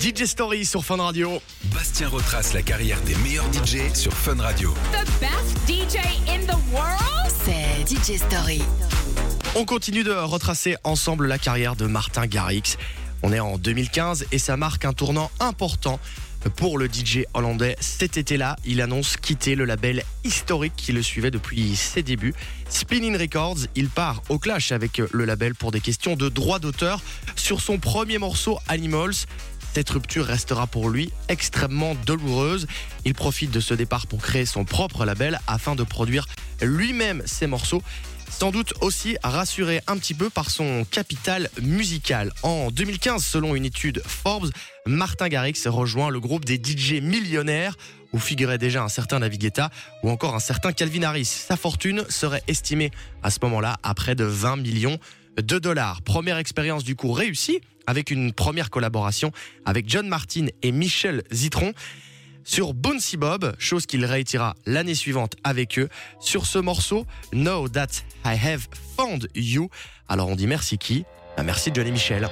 DJ 0.00 0.24
Story 0.24 0.64
sur 0.64 0.82
Fun 0.82 0.96
Radio. 0.96 1.42
Bastien 1.74 2.08
retrace 2.08 2.54
la 2.54 2.62
carrière 2.62 2.98
des 3.02 3.14
meilleurs 3.16 3.44
DJ 3.52 3.92
sur 3.92 4.14
Fun 4.14 4.40
Radio. 4.40 4.72
The 4.92 5.04
best 5.20 5.68
DJ 5.68 5.98
in 6.26 6.40
the 6.46 6.56
world? 6.72 7.30
C'est 7.44 7.86
DJ 7.86 8.16
Story. 8.16 8.62
On 9.56 9.66
continue 9.66 10.02
de 10.02 10.12
retracer 10.12 10.76
ensemble 10.84 11.26
la 11.26 11.36
carrière 11.36 11.76
de 11.76 11.84
Martin 11.84 12.26
Garrix. 12.26 12.78
On 13.22 13.30
est 13.30 13.40
en 13.40 13.58
2015 13.58 14.24
et 14.32 14.38
ça 14.38 14.56
marque 14.56 14.86
un 14.86 14.94
tournant 14.94 15.30
important 15.38 16.00
pour 16.56 16.78
le 16.78 16.86
DJ 16.86 17.26
hollandais. 17.34 17.76
Cet 17.80 18.16
été-là, 18.16 18.56
il 18.64 18.80
annonce 18.80 19.18
quitter 19.18 19.54
le 19.54 19.66
label 19.66 20.02
historique 20.24 20.72
qui 20.76 20.92
le 20.92 21.02
suivait 21.02 21.30
depuis 21.30 21.76
ses 21.76 22.02
débuts. 22.02 22.34
Spinning 22.70 23.18
Records, 23.18 23.66
il 23.74 23.90
part 23.90 24.22
au 24.30 24.38
clash 24.38 24.72
avec 24.72 24.96
le 24.96 25.24
label 25.26 25.54
pour 25.54 25.72
des 25.72 25.80
questions 25.80 26.16
de 26.16 26.30
droit 26.30 26.58
d'auteur 26.58 27.02
sur 27.36 27.60
son 27.60 27.78
premier 27.78 28.16
morceau 28.16 28.58
Animals. 28.68 29.26
Cette 29.72 29.90
rupture 29.90 30.26
restera 30.26 30.66
pour 30.66 30.88
lui 30.88 31.12
extrêmement 31.28 31.94
douloureuse. 32.06 32.66
Il 33.04 33.14
profite 33.14 33.50
de 33.50 33.60
ce 33.60 33.74
départ 33.74 34.06
pour 34.06 34.20
créer 34.20 34.46
son 34.46 34.64
propre 34.64 35.04
label 35.04 35.38
afin 35.46 35.76
de 35.76 35.84
produire 35.84 36.26
lui-même 36.60 37.22
ses 37.24 37.46
morceaux. 37.46 37.82
Sans 38.30 38.52
doute 38.52 38.74
aussi 38.80 39.16
rassuré 39.22 39.80
un 39.86 39.98
petit 39.98 40.14
peu 40.14 40.30
par 40.30 40.50
son 40.50 40.84
capital 40.90 41.50
musical. 41.60 42.32
En 42.42 42.70
2015, 42.70 43.24
selon 43.24 43.54
une 43.54 43.64
étude 43.64 44.02
Forbes, 44.06 44.50
Martin 44.86 45.28
Garrix 45.28 45.60
rejoint 45.66 46.10
le 46.10 46.20
groupe 46.20 46.44
des 46.44 46.54
DJ 46.56 47.02
millionnaires 47.02 47.76
où 48.12 48.18
figurait 48.18 48.58
déjà 48.58 48.82
un 48.82 48.88
certain 48.88 49.20
David 49.20 49.52
ou 50.02 50.10
encore 50.10 50.34
un 50.34 50.40
certain 50.40 50.72
Calvin 50.72 51.02
Harris. 51.02 51.26
Sa 51.26 51.56
fortune 51.56 52.04
serait 52.08 52.42
estimée 52.48 52.90
à 53.22 53.30
ce 53.30 53.38
moment-là 53.42 53.78
à 53.82 53.94
près 53.94 54.14
de 54.14 54.24
20 54.24 54.56
millions 54.56 54.98
de 55.36 55.58
dollars. 55.58 56.02
Première 56.02 56.38
expérience 56.38 56.84
du 56.84 56.96
coup 56.96 57.12
réussie 57.12 57.60
avec 57.86 58.10
une 58.10 58.32
première 58.32 58.70
collaboration 58.70 59.32
avec 59.64 59.88
John 59.88 60.08
Martin 60.08 60.46
et 60.62 60.72
Michel 60.72 61.22
Zitron 61.32 61.72
sur 62.44 62.74
Bouncy 62.74 63.16
Bob, 63.16 63.54
chose 63.58 63.86
qu'il 63.86 64.04
réitira 64.04 64.54
l'année 64.66 64.94
suivante 64.94 65.34
avec 65.44 65.78
eux, 65.78 65.88
sur 66.20 66.46
ce 66.46 66.58
morceau 66.58 67.06
Know 67.32 67.68
That 67.68 67.88
I 68.24 68.36
Have 68.42 68.66
Found 68.96 69.28
You. 69.34 69.68
Alors 70.08 70.28
on 70.28 70.36
dit 70.36 70.46
merci 70.46 70.78
qui? 70.78 71.04
Ah, 71.36 71.42
Merci 71.42 71.70
Johnny 71.72 71.92
Michel. 71.92 72.28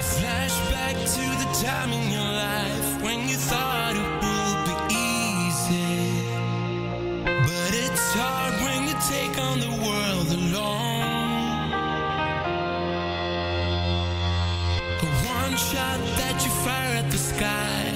Flashback 0.00 0.96
to 1.04 1.20
the 1.38 1.64
time 1.64 1.92
in 1.92 2.12
your 2.12 2.22
life 2.22 3.02
when 3.02 3.28
you 3.28 3.36
thought 3.36 3.96
shot 15.94 16.16
that 16.16 16.44
you 16.44 16.50
fire 16.50 16.96
at 16.96 17.10
the 17.10 17.18
sky, 17.18 17.93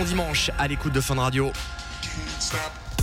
bon 0.00 0.06
dimanche 0.06 0.50
à 0.58 0.66
l'écoute 0.66 0.94
de 0.94 1.00
Fun 1.02 1.16
Radio. 1.16 1.52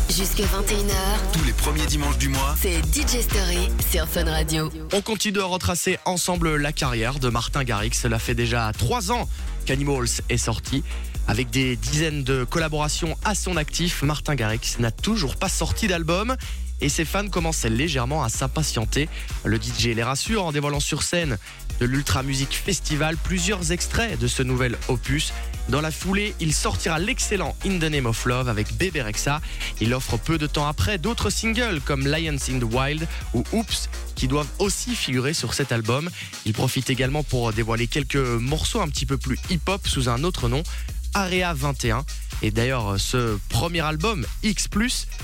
Jusque 0.10 0.40
21h, 0.40 1.32
Tous 1.32 1.44
les 1.44 1.54
premiers 1.54 1.86
dimanches 1.86 2.18
du 2.18 2.28
mois, 2.28 2.56
c'est 2.60 2.80
DJ 2.80 3.22
Story 3.22 3.70
sur 3.92 4.08
Fun 4.08 4.24
Radio. 4.24 4.72
On 4.94 5.02
continue 5.02 5.34
de 5.34 5.42
retracer 5.42 6.00
ensemble 6.06 6.56
la 6.56 6.72
carrière 6.72 7.20
de 7.20 7.30
Martin 7.30 7.64
Garrix. 7.64 7.92
Cela 7.94 8.18
fait 8.18 8.34
déjà 8.34 8.72
trois 8.76 9.12
ans 9.12 9.30
qu'Animals 9.68 10.08
est 10.30 10.38
sorti. 10.38 10.84
Avec 11.28 11.52
des 11.52 11.76
dizaines 11.76 12.24
de 12.24 12.44
collaborations 12.46 13.16
à 13.24 13.36
son 13.36 13.58
actif, 13.58 14.02
Martin 14.02 14.34
Garrix 14.34 14.78
n'a 14.80 14.90
toujours 14.90 15.36
pas 15.36 15.50
sorti 15.50 15.88
d'album. 15.88 16.36
Et 16.82 16.90
ses 16.90 17.06
fans 17.06 17.28
commencent 17.28 17.66
légèrement 17.66 18.24
à 18.24 18.30
s'impatienter. 18.30 19.08
Le 19.44 19.58
DJ 19.58 19.90
les 19.96 20.04
rassure 20.04 20.46
en 20.46 20.52
dévoilant 20.52 20.80
sur 20.80 21.04
scène 21.04 21.38
de 21.80 21.86
l'Ultra 21.86 22.24
Music 22.24 22.56
Festival 22.56 23.18
plusieurs 23.18 23.72
extraits 23.72 24.18
de 24.20 24.28
ce 24.28 24.42
nouvel 24.42 24.76
opus. 24.88 25.32
Dans 25.70 25.82
la 25.82 25.92
foulée, 25.92 26.34
il 26.40 26.54
sortira 26.54 26.98
l'excellent 26.98 27.54
In 27.66 27.78
the 27.80 27.92
Name 27.92 28.06
of 28.06 28.26
Love 28.26 28.48
avec 28.48 28.78
Bebe 28.78 29.04
Rexha. 29.04 29.42
Il 29.82 29.94
offre 29.94 30.18
peu 30.18 30.38
de 30.38 30.48
temps 30.48 30.66
après 30.66 30.98
d'autres 30.98 31.30
singles 31.30 31.82
comme 31.84 32.08
Lions 32.08 32.38
in 32.50 32.60
the 32.60 32.74
Wild 32.74 33.06
ou 33.34 33.44
Oops 33.52 33.90
qui 34.16 34.28
doivent 34.28 34.48
aussi 34.60 34.96
figurer 34.96 35.34
sur 35.34 35.54
cet 35.54 35.74
album. 35.74 36.10
Il 36.46 36.54
profite 36.54 36.90
également 36.90 37.22
pour 37.22 37.52
dévoiler 37.52 37.88
quelques 37.88 38.16
morceaux 38.16 38.80
un 38.80 38.88
petit 38.88 39.06
peu 39.06 39.18
plus 39.18 39.38
hip-hop 39.50 39.86
sous 39.88 40.08
un 40.08 40.24
autre 40.24 40.48
nom, 40.48 40.64
Area 41.13 41.54
21. 41.54 42.06
Et 42.41 42.52
d'ailleurs, 42.52 43.00
ce 43.00 43.38
premier 43.50 43.82
album, 43.82 44.26
X, 44.43 44.67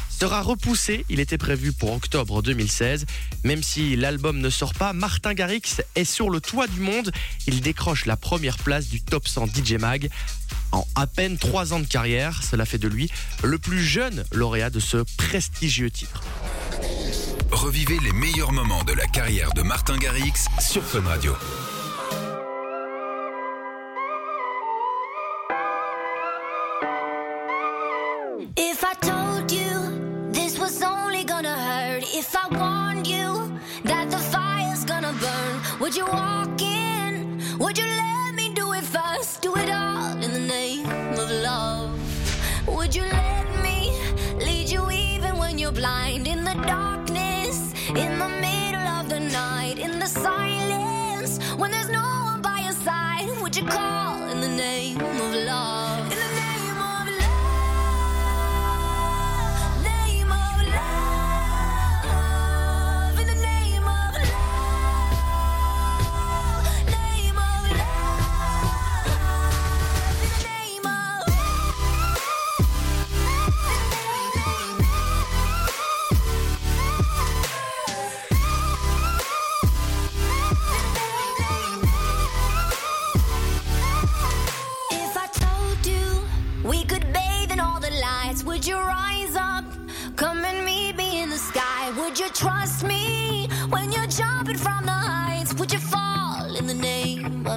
sera 0.10 0.42
repoussé. 0.42 1.06
Il 1.10 1.20
était 1.20 1.38
prévu 1.38 1.74
pour 1.74 1.94
octobre 1.94 2.42
2016. 2.42 3.06
Même 3.44 3.62
si 3.62 3.96
l'album 3.96 4.40
ne 4.40 4.50
sort 4.50 4.74
pas, 4.74 4.94
Martin 4.94 5.34
Garrix 5.34 5.82
est 5.96 6.06
sur 6.06 6.30
le 6.30 6.40
toit 6.40 6.68
du 6.68 6.80
monde. 6.80 7.12
Il 7.48 7.62
décroche 7.62 8.06
la 8.06 8.16
première 8.16 8.58
place 8.58 8.88
du 8.88 9.02
top 9.02 9.28
100 9.28 9.48
DJ 9.48 9.74
Mag. 9.74 10.10
En 10.72 10.88
à 10.96 11.08
peine 11.08 11.38
trois 11.38 11.74
ans 11.74 11.80
de 11.80 11.86
carrière, 11.86 12.42
cela 12.42 12.66
fait 12.66 12.80
de 12.80 12.88
lui 12.88 13.10
le 13.44 13.58
plus 13.58 13.84
jeune 13.84 14.24
lauréat 14.32 14.70
de 14.70 14.80
ce 14.80 14.98
prestigieux 15.18 15.92
titre. 15.92 16.24
revivez 17.52 18.00
les 18.00 18.14
meilleurs 18.14 18.52
moments 18.52 18.84
de 18.84 18.94
la 18.94 19.06
carrière 19.06 19.54
de 19.54 19.62
Martin 19.62 19.98
Garrix 19.98 20.34
sur 20.60 20.84
Fun 20.84 21.02
Radio. 21.02 21.36
You 53.56 53.64
call 53.66 54.30
in 54.30 54.42
the 54.42 54.50
name 54.50 55.00
of 55.00 55.32
love? 55.46 56.13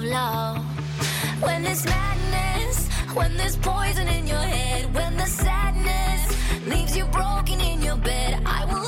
Love? 0.07 0.59
When 1.41 1.63
there's 1.63 1.85
madness, 1.85 2.89
when 3.15 3.37
there's 3.37 3.57
poison 3.57 4.09
in 4.09 4.27
your 4.27 4.39
head, 4.39 4.93
when 4.95 5.17
the 5.17 5.27
sadness 5.27 6.67
leaves 6.67 6.97
you 6.97 7.05
broken 7.07 7.61
in 7.61 7.83
your 7.83 7.97
bed, 7.97 8.41
I 8.47 8.65
will 8.67 8.86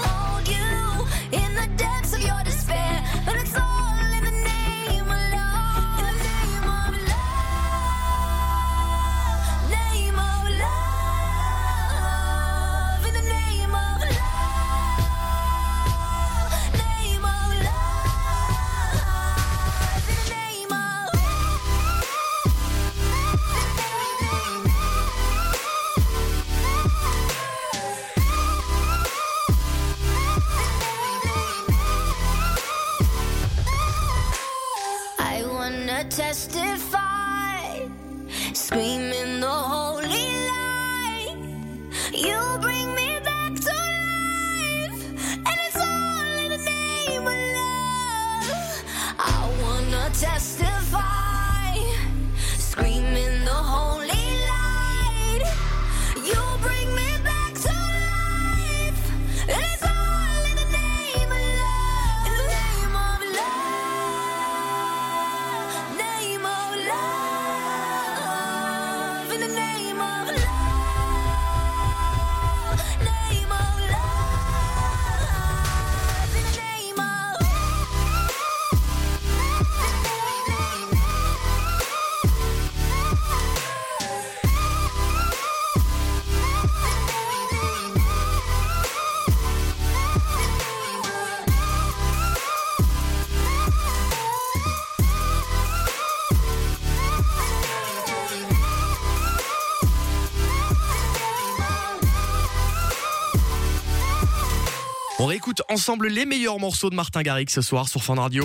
Ensemble 105.69 106.09
les 106.09 106.27
meilleurs 106.27 106.59
morceaux 106.59 106.91
de 106.91 106.95
Martin 106.95 107.23
Garrix 107.23 107.47
ce 107.49 107.63
soir 107.63 107.89
sur 107.89 108.03
Fun 108.03 108.15
Radio. 108.15 108.45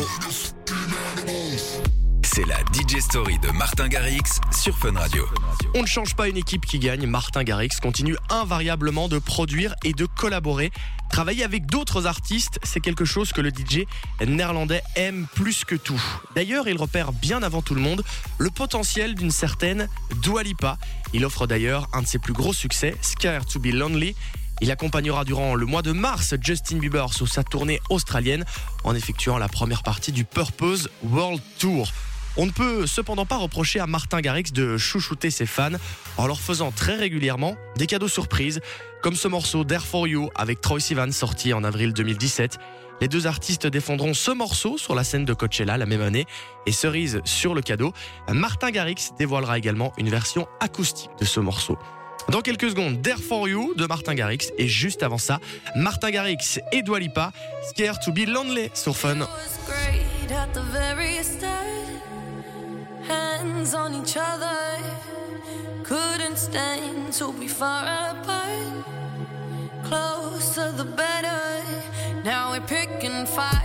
C'est 2.23 2.45
la 2.47 2.57
DJ 2.73 2.99
Story 2.99 3.37
de 3.39 3.49
Martin 3.49 3.87
Garrix 3.87 4.21
sur 4.51 4.77
Fun 4.77 4.93
Radio. 4.93 5.25
On 5.75 5.81
ne 5.81 5.87
change 5.87 6.15
pas 6.15 6.27
une 6.27 6.37
équipe 6.37 6.65
qui 6.65 6.79
gagne. 6.79 7.05
Martin 7.05 7.43
Garrix 7.43 7.69
continue 7.81 8.15
invariablement 8.29 9.07
de 9.07 9.19
produire 9.19 9.75
et 9.83 9.93
de 9.93 10.05
collaborer. 10.05 10.71
Travailler 11.09 11.43
avec 11.43 11.67
d'autres 11.67 12.07
artistes, 12.07 12.59
c'est 12.63 12.79
quelque 12.79 13.05
chose 13.05 13.33
que 13.33 13.41
le 13.41 13.49
DJ 13.49 13.85
néerlandais 14.25 14.81
aime 14.95 15.27
plus 15.35 15.63
que 15.65 15.75
tout. 15.75 16.01
D'ailleurs, 16.35 16.67
il 16.67 16.77
repère 16.77 17.11
bien 17.11 17.43
avant 17.43 17.61
tout 17.61 17.75
le 17.75 17.81
monde 17.81 18.03
le 18.39 18.49
potentiel 18.49 19.13
d'une 19.13 19.31
certaine 19.31 19.87
Dua 20.21 20.41
Lipa. 20.41 20.77
Il 21.13 21.25
offre 21.25 21.45
d'ailleurs 21.45 21.87
un 21.93 22.01
de 22.01 22.07
ses 22.07 22.17
plus 22.17 22.33
gros 22.33 22.53
succès, 22.53 22.95
Scared 23.01 23.45
to 23.45 23.59
be 23.59 23.67
Lonely. 23.67 24.15
Il 24.63 24.71
accompagnera 24.71 25.25
durant 25.25 25.55
le 25.55 25.65
mois 25.65 25.81
de 25.81 25.91
mars 25.91 26.35
Justin 26.39 26.77
Bieber 26.77 27.13
sur 27.13 27.27
sa 27.27 27.43
tournée 27.43 27.81
australienne 27.89 28.45
en 28.85 28.95
effectuant 28.95 29.37
la 29.37 29.49
première 29.49 29.83
partie 29.83 30.13
du 30.13 30.23
Purpose 30.23 30.89
World 31.03 31.41
Tour. 31.59 31.91
On 32.37 32.45
ne 32.45 32.51
peut 32.51 32.87
cependant 32.87 33.25
pas 33.25 33.35
reprocher 33.35 33.81
à 33.81 33.87
Martin 33.87 34.21
Garrix 34.21 34.53
de 34.53 34.77
chouchouter 34.77 35.31
ses 35.31 35.45
fans 35.45 35.73
en 36.15 36.27
leur 36.27 36.39
faisant 36.39 36.71
très 36.71 36.95
régulièrement 36.95 37.57
des 37.75 37.87
cadeaux 37.87 38.07
surprises, 38.07 38.61
comme 39.01 39.15
ce 39.15 39.27
morceau 39.27 39.65
Dare 39.65 39.85
for 39.85 40.07
You 40.07 40.29
avec 40.33 40.61
Troy 40.61 40.79
Sivan 40.79 41.11
sorti 41.11 41.51
en 41.51 41.65
avril 41.65 41.91
2017. 41.91 42.57
Les 43.01 43.09
deux 43.09 43.27
artistes 43.27 43.67
défendront 43.67 44.13
ce 44.13 44.31
morceau 44.31 44.77
sur 44.77 44.95
la 44.95 45.03
scène 45.03 45.25
de 45.25 45.33
Coachella 45.33 45.77
la 45.77 45.85
même 45.85 46.01
année 46.01 46.25
et 46.67 46.71
cerise 46.71 47.19
sur 47.25 47.53
le 47.53 47.61
cadeau, 47.61 47.91
Martin 48.29 48.71
Garrix 48.71 49.11
dévoilera 49.19 49.57
également 49.57 49.91
une 49.97 50.09
version 50.09 50.47
acoustique 50.61 51.11
de 51.19 51.25
ce 51.25 51.41
morceau. 51.41 51.77
Dans 52.29 52.41
quelques 52.41 52.69
secondes, 52.69 53.01
Dare 53.01 53.19
for 53.19 53.47
You 53.47 53.73
de 53.75 53.85
Martin 53.85 54.15
Garrix 54.15 54.51
et 54.57 54.67
juste 54.67 55.03
avant 55.03 55.17
ça, 55.17 55.39
Martin 55.75 56.11
Garrix 56.11 56.59
et 56.71 56.81
Dua 56.81 56.99
Lipa, 56.99 57.31
Scared 57.69 57.99
to 58.03 58.11
be 58.11 58.25
Lonely 58.27 58.69
sur 58.73 58.95
Fun. 58.95 59.19
Hands 63.05 63.75
on 63.75 64.01
each 64.01 64.15
other, 64.15 64.79
couldn't 65.83 66.37
stand 66.37 67.11
to 67.11 67.33
be 67.33 67.49
far 67.49 67.83
apart. 67.83 68.53
Closer 69.83 70.71
the 70.71 70.85
better. 70.85 71.61
Now 72.23 72.51
we're 72.51 72.61
picking 72.61 73.25
fights 73.25 73.62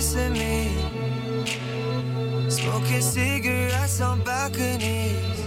me. 0.00 0.72
Smoking 2.48 3.02
cigarettes 3.02 4.00
on 4.00 4.22
balconies. 4.22 5.40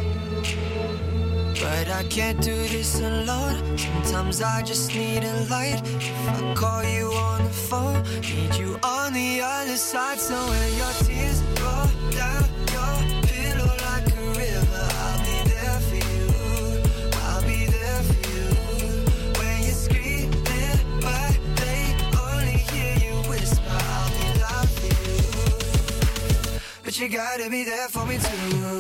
But 1.60 1.90
I 1.90 2.04
can't 2.10 2.40
do 2.40 2.56
this 2.68 3.00
alone. 3.00 3.78
Sometimes 4.04 4.44
I 4.44 4.62
just 4.62 4.94
need 4.94 5.24
a 5.24 5.46
light. 5.50 5.82
If 5.84 6.30
I 6.30 6.54
call 6.54 6.84
you 6.84 7.08
on 7.14 7.44
the 7.44 7.50
phone, 7.50 8.04
need 8.22 8.54
you 8.56 8.78
on 8.84 9.14
the 9.14 9.42
other 9.42 9.78
side. 9.78 10.20
So 10.20 10.36
when 10.36 10.78
your 10.78 10.94
tears 11.02 11.42
roll 11.60 12.12
down 12.12 12.53
you. 27.04 27.18
Gotta 27.18 27.50
be 27.50 27.64
there 27.64 27.88
for 27.90 28.06
me 28.06 28.18
too. 28.18 28.80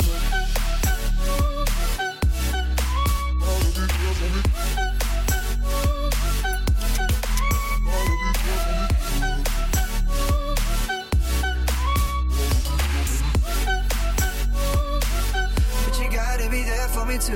But 15.83 15.99
you 15.99 16.09
gotta 16.11 16.49
be 16.49 16.63
there 16.63 16.87
for 16.89 17.05
me 17.05 17.17
too. 17.17 17.33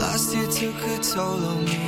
Last 0.00 0.34
year 0.34 0.46
took 0.46 0.80
a 0.82 0.98
toll 1.02 1.44
on 1.44 1.64
me. 1.64 1.87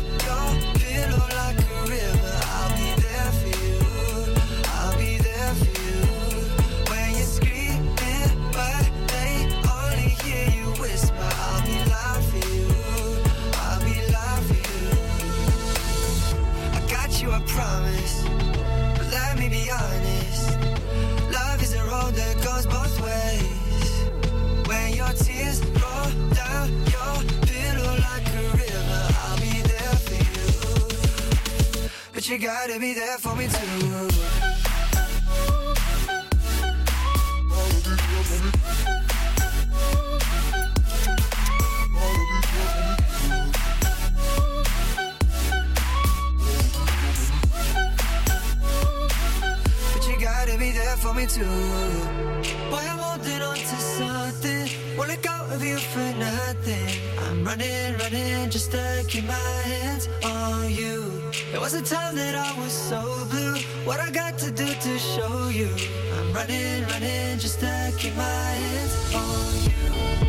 you. 32.31 32.37
Gotta 32.37 32.79
be 32.79 32.93
there 32.93 33.17
for 33.17 33.35
me 33.35 33.47
too. 33.47 34.07
But 49.93 50.07
you 50.07 50.19
gotta 50.19 50.57
be 50.57 50.71
there 50.71 50.95
for 50.97 51.13
me 51.13 51.25
too. 51.25 51.43
Boy, 52.69 52.77
I'm 52.77 52.97
holding 52.97 53.41
on 53.41 53.55
to 53.55 53.63
something. 53.63 54.69
Won't 54.97 55.09
let 55.09 55.21
go 55.21 55.47
of 55.51 55.61
you 55.63 55.77
for 55.77 55.99
nothing. 56.17 57.01
I'm 57.19 57.43
running, 57.43 57.97
running 57.97 58.49
just 58.49 58.71
to 58.71 59.03
keep 59.09 59.25
my 59.25 59.33
hands 59.33 60.07
on 60.23 60.71
you. 60.71 61.20
There 61.51 61.59
was 61.59 61.73
a 61.73 61.81
time 61.81 62.15
that 62.15 62.33
I 62.33 62.57
was 62.61 62.71
so 62.71 63.25
blue. 63.29 63.55
What 63.83 63.99
I 63.99 64.09
got 64.09 64.37
to 64.37 64.51
do 64.51 64.67
to 64.67 64.99
show 64.99 65.49
you? 65.49 65.67
I'm 66.17 66.31
running, 66.31 66.83
running 66.83 67.39
just 67.39 67.59
to 67.59 67.93
keep 67.97 68.15
my 68.15 68.23
hands 68.23 69.13
on 69.13 69.63
you. 69.65 70.20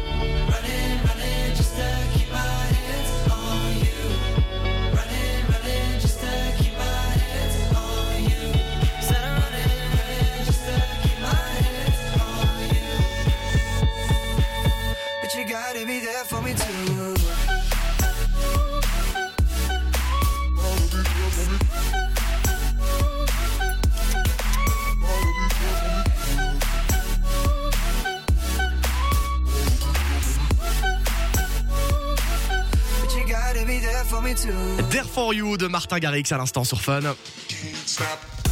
There 34.37 35.05
for 35.05 35.35
You 35.35 35.57
de 35.57 35.67
Martin 35.67 35.99
Garrix 35.99 36.25
à 36.33 36.39
l'instant 36.39 36.65
sur 36.65 36.81
Fun. 36.81 37.01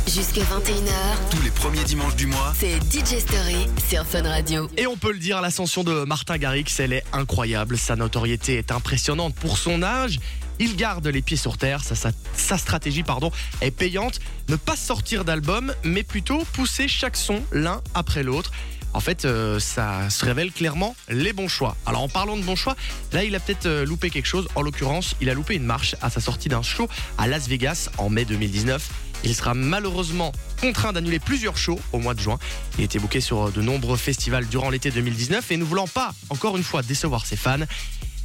Jusqu'à 0.07 0.43
21h, 0.43 1.31
Tous 1.31 1.41
les 1.43 1.51
premiers 1.51 1.85
dimanches 1.85 2.17
du 2.17 2.27
mois, 2.27 2.53
c'est 2.59 2.77
DJ 2.91 3.21
Story 3.21 3.67
sur 3.89 4.05
Fun 4.05 4.23
Radio. 4.23 4.69
Et 4.77 4.87
on 4.87 4.97
peut 4.97 5.13
le 5.13 5.19
dire, 5.19 5.41
l'ascension 5.41 5.85
de 5.85 6.05
Martin 6.05 6.37
Garrix, 6.37 6.67
elle 6.79 6.93
est 6.93 7.05
incroyable. 7.13 7.79
Sa 7.79 7.97
notoriété 7.97 8.59
est 8.59 8.73
impressionnante 8.73 9.35
pour 9.37 9.57
son 9.57 9.83
âge. 9.83 10.19
Il 10.59 10.77
garde 10.77 11.07
les 11.07 11.23
pieds 11.23 11.37
sur 11.39 11.57
terre, 11.57 11.83
sa, 11.85 11.95
sa- 11.95 12.11
sa 12.35 12.59
stratégie 12.59 13.03
pardon, 13.03 13.31
est 13.63 13.71
payante. 13.71 14.19
Ne 14.49 14.57
pas 14.57 14.77
sortir 14.77 15.25
d'album, 15.25 15.73
mais 15.85 16.03
plutôt 16.03 16.45
pousser 16.53 16.89
chaque 16.89 17.17
son 17.17 17.43
l'un 17.53 17.81
après 17.95 18.23
l'autre. 18.23 18.51
En 18.93 19.01
fait, 19.01 19.25
euh, 19.25 19.61
ça 19.61 20.11
se 20.11 20.25
révèle 20.25 20.53
clairement 20.53 20.97
les 21.09 21.33
bons 21.33 21.49
choix. 21.49 21.77
Alors 21.87 22.03
en 22.03 22.09
parlant 22.09 22.37
de 22.37 22.43
bons 22.43 22.57
choix, 22.57 22.77
là 23.13 23.25
il 23.25 23.35
a 23.35 23.41
peut-être 23.41 23.67
euh, 23.67 23.85
loupé 23.85 24.11
quelque 24.11 24.27
chose. 24.27 24.49
En 24.55 24.63
l'occurrence, 24.63 25.15
il 25.21 25.31
a 25.31 25.35
loupé 25.35 25.55
une 25.55 25.65
marche 25.65 25.95
à 26.03 26.11
sa 26.11 26.21
sortie 26.21 26.49
d'un 26.49 26.63
show 26.63 26.89
à 27.19 27.27
Las 27.27 27.49
Vegas 27.49 27.91
en 27.99 28.11
mai 28.11 28.25
2019. 28.25 28.89
Il 29.23 29.35
sera 29.35 29.55
malheureusement 29.55 30.33
contraint 30.61 30.93
d'annuler 30.93 31.19
plusieurs 31.19 31.57
shows 31.57 31.79
au 31.93 31.99
mois 31.99 32.15
de 32.15 32.21
juin. 32.21 32.39
Il 32.79 32.85
était 32.85 32.99
booké 32.99 33.21
sur 33.21 33.53
de 33.53 33.61
nombreux 33.61 33.97
festivals 33.97 34.47
durant 34.47 34.71
l'été 34.71 34.91
2019 34.91 35.51
et 35.53 35.57
ne 35.57 35.65
voulant 35.65 35.87
pas, 35.87 36.15
encore 36.31 36.57
une 36.57 36.63
fois, 36.63 36.83
décevoir 36.83 37.27
ses 37.27 37.37
fans, 37.37 37.59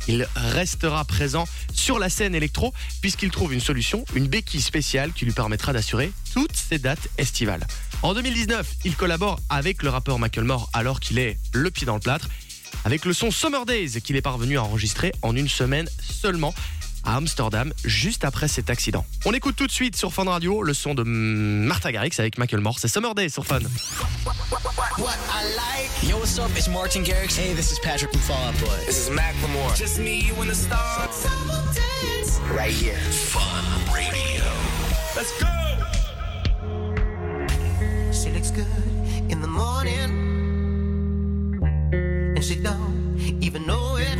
il 0.08 0.28
restera 0.36 1.04
présent 1.06 1.48
sur 1.74 2.00
la 2.00 2.10
scène 2.10 2.36
électro 2.36 2.74
puisqu'il 3.02 3.32
trouve 3.32 3.54
une 3.54 3.60
solution, 3.60 4.06
une 4.16 4.28
béquille 4.28 4.62
spéciale 4.62 5.12
qui 5.14 5.26
lui 5.26 5.32
permettra 5.32 5.74
d'assurer 5.74 6.12
toutes 6.34 6.56
ses 6.56 6.80
dates 6.80 7.08
estivales. 7.18 7.66
En 8.02 8.14
2019, 8.14 8.68
il 8.86 8.96
collabore 8.96 9.40
avec 9.50 9.84
le 9.84 9.90
rappeur 9.90 10.20
Macklemore 10.20 10.70
alors 10.74 11.00
qu'il 11.00 11.18
est 11.18 11.38
le 11.54 11.72
pied 11.72 11.86
dans 11.86 11.96
le 11.96 12.00
plâtre 12.00 12.30
avec 12.84 13.06
le 13.06 13.14
son 13.14 13.32
Summer 13.32 13.66
Days 13.66 14.02
qu'il 14.02 14.16
est 14.16 14.22
parvenu 14.22 14.58
à 14.58 14.64
enregistrer 14.64 15.12
en 15.22 15.36
une 15.36 15.50
semaine 15.50 15.88
seulement 16.02 16.54
à 17.06 17.16
Amsterdam 17.16 17.72
juste 17.84 18.24
après 18.24 18.48
cet 18.48 18.70
accident. 18.70 19.06
On 19.26 19.34
écoute 19.34 19.56
tout 19.56 19.68
de 19.68 19.72
suite 19.72 19.96
sur 19.96 20.14
Fun 20.14 20.26
Radio 20.26 20.64
le 20.64 20.74
son 20.74 20.94
de 20.94 21.04
Martha 21.04 21.92
Garrix 21.92 22.20
avec 22.20 22.38
Macklemore, 22.38 22.80
c'est 22.80 22.88
Summer 22.88 23.16
Days 23.16 23.30
sur 23.30 23.46
Fun. 23.46 23.60
Yo, 26.04 26.18
what's 26.18 26.38
up? 26.38 26.52
It's 26.56 26.68
Martin 26.68 27.04
Garrix. 27.04 27.36
Hey, 27.36 27.54
this 27.56 27.72
is 27.72 27.80
Patrick 27.80 28.12
from 28.12 28.22
Fall 28.22 28.50
Out 28.50 28.60
Boy. 28.60 28.86
This 28.86 29.08
is 29.08 29.10
Macklemore. 29.10 29.76
Just 29.76 29.98
me, 29.98 30.22
you, 30.22 30.36
and 30.40 30.50
the 30.50 30.56
stars. 30.56 31.26
Right 32.54 32.72
here. 32.72 32.96
Fun 32.96 33.66
Radio. 33.94 34.44
Let's 35.16 35.32
go. 35.40 35.48
She 38.12 38.32
looks 38.32 38.52
good 38.52 38.68
in 39.32 39.42
the 39.42 39.48
morning, 39.48 40.12
and 42.36 42.44
she 42.44 42.56
don't 42.56 43.18
even 43.42 43.66
know 43.66 43.98
it. 43.98 44.20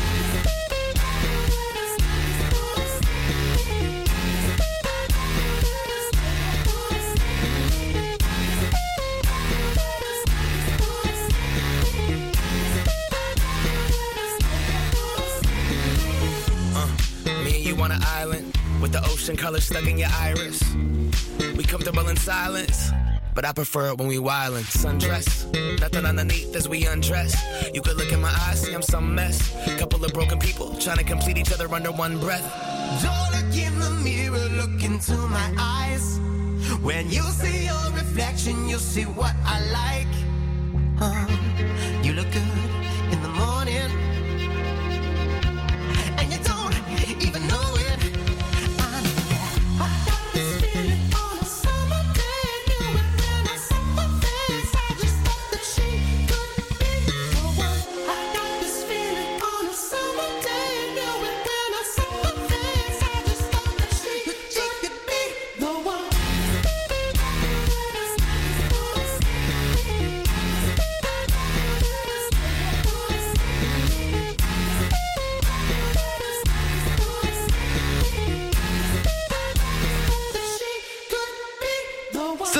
With 18.81 18.91
the 18.91 19.03
ocean 19.05 19.37
color 19.37 19.61
stuck 19.61 19.85
in 19.85 19.97
your 19.97 20.09
iris. 20.19 20.61
We 21.55 21.63
comfortable 21.63 22.07
in 22.09 22.17
silence, 22.17 22.89
but 23.35 23.45
I 23.45 23.53
prefer 23.53 23.89
it 23.89 23.97
when 23.97 24.07
we 24.07 24.17
wildin'. 24.17 24.63
Sundress, 24.63 25.45
nothing 25.79 26.05
underneath 26.05 26.55
as 26.55 26.67
we 26.67 26.87
undress. 26.87 27.35
You 27.73 27.81
could 27.81 27.97
look 27.97 28.11
in 28.11 28.19
my 28.19 28.33
eyes, 28.47 28.61
see 28.61 28.73
I'm 28.73 28.81
some 28.81 29.13
mess. 29.13 29.55
Couple 29.77 30.03
of 30.03 30.13
broken 30.13 30.39
people 30.39 30.75
trying 30.77 30.97
to 30.97 31.03
complete 31.03 31.37
each 31.37 31.51
other 31.53 31.71
under 31.73 31.91
one 31.91 32.19
breath. 32.19 32.45
Don't 33.03 33.31
look 33.35 33.55
in 33.55 33.79
the 33.79 33.89
mirror, 34.03 34.49
look 34.61 34.83
into 34.83 35.15
my 35.15 35.53
eyes. 35.59 36.19
When 36.81 37.09
you 37.11 37.21
see 37.21 37.65
your 37.65 37.91
reflection, 37.93 38.67
you'll 38.67 38.79
see 38.79 39.03
what 39.03 39.35
I 39.45 39.61
like. 39.71 40.10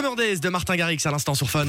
Summer 0.02 0.16
Days 0.16 0.40
de 0.40 0.50
Martin 0.50 0.76
Garrix 0.78 0.98
à 1.06 1.12
l'instant 1.12 1.36
sur 1.36 1.48
Fun. 1.48 1.68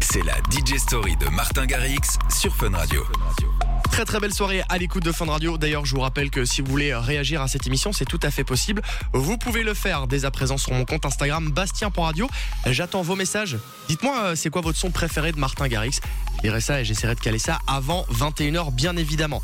C'est 0.00 0.22
la 0.24 0.34
DJ 0.50 0.76
Story 0.76 1.16
de 1.16 1.26
Martin 1.30 1.64
Garrix 1.64 2.00
sur 2.28 2.54
Fun 2.54 2.72
Radio. 2.72 3.02
Très 3.90 4.04
très 4.04 4.20
belle 4.20 4.34
soirée 4.34 4.62
à 4.68 4.76
l'écoute 4.76 5.02
de 5.04 5.10
Fun 5.10 5.24
Radio. 5.24 5.56
D'ailleurs, 5.56 5.86
je 5.86 5.94
vous 5.94 6.02
rappelle 6.02 6.28
que 6.28 6.44
si 6.44 6.60
vous 6.60 6.70
voulez 6.70 6.94
réagir 6.94 7.40
à 7.40 7.48
cette 7.48 7.66
émission, 7.66 7.94
c'est 7.94 8.04
tout 8.04 8.20
à 8.22 8.30
fait 8.30 8.44
possible. 8.44 8.82
Vous 9.14 9.38
pouvez 9.38 9.62
le 9.62 9.72
faire 9.72 10.06
dès 10.06 10.26
à 10.26 10.30
présent 10.30 10.58
sur 10.58 10.74
mon 10.74 10.84
compte 10.84 11.06
Instagram 11.06 11.50
bastien.radio. 11.50 12.28
J'attends 12.66 13.00
vos 13.00 13.16
messages. 13.16 13.56
Dites-moi, 13.88 14.18
euh, 14.22 14.34
c'est 14.36 14.50
quoi 14.50 14.60
votre 14.60 14.76
son 14.76 14.90
préféré 14.90 15.32
de 15.32 15.38
Martin 15.38 15.66
Garrix? 15.66 15.98
Je 16.36 16.40
dirai 16.42 16.60
ça 16.60 16.82
et 16.82 16.84
j'essaierai 16.84 17.14
de 17.14 17.20
caler 17.20 17.38
ça 17.38 17.58
avant 17.66 18.04
21h, 18.12 18.70
bien 18.74 18.98
évidemment. 18.98 19.40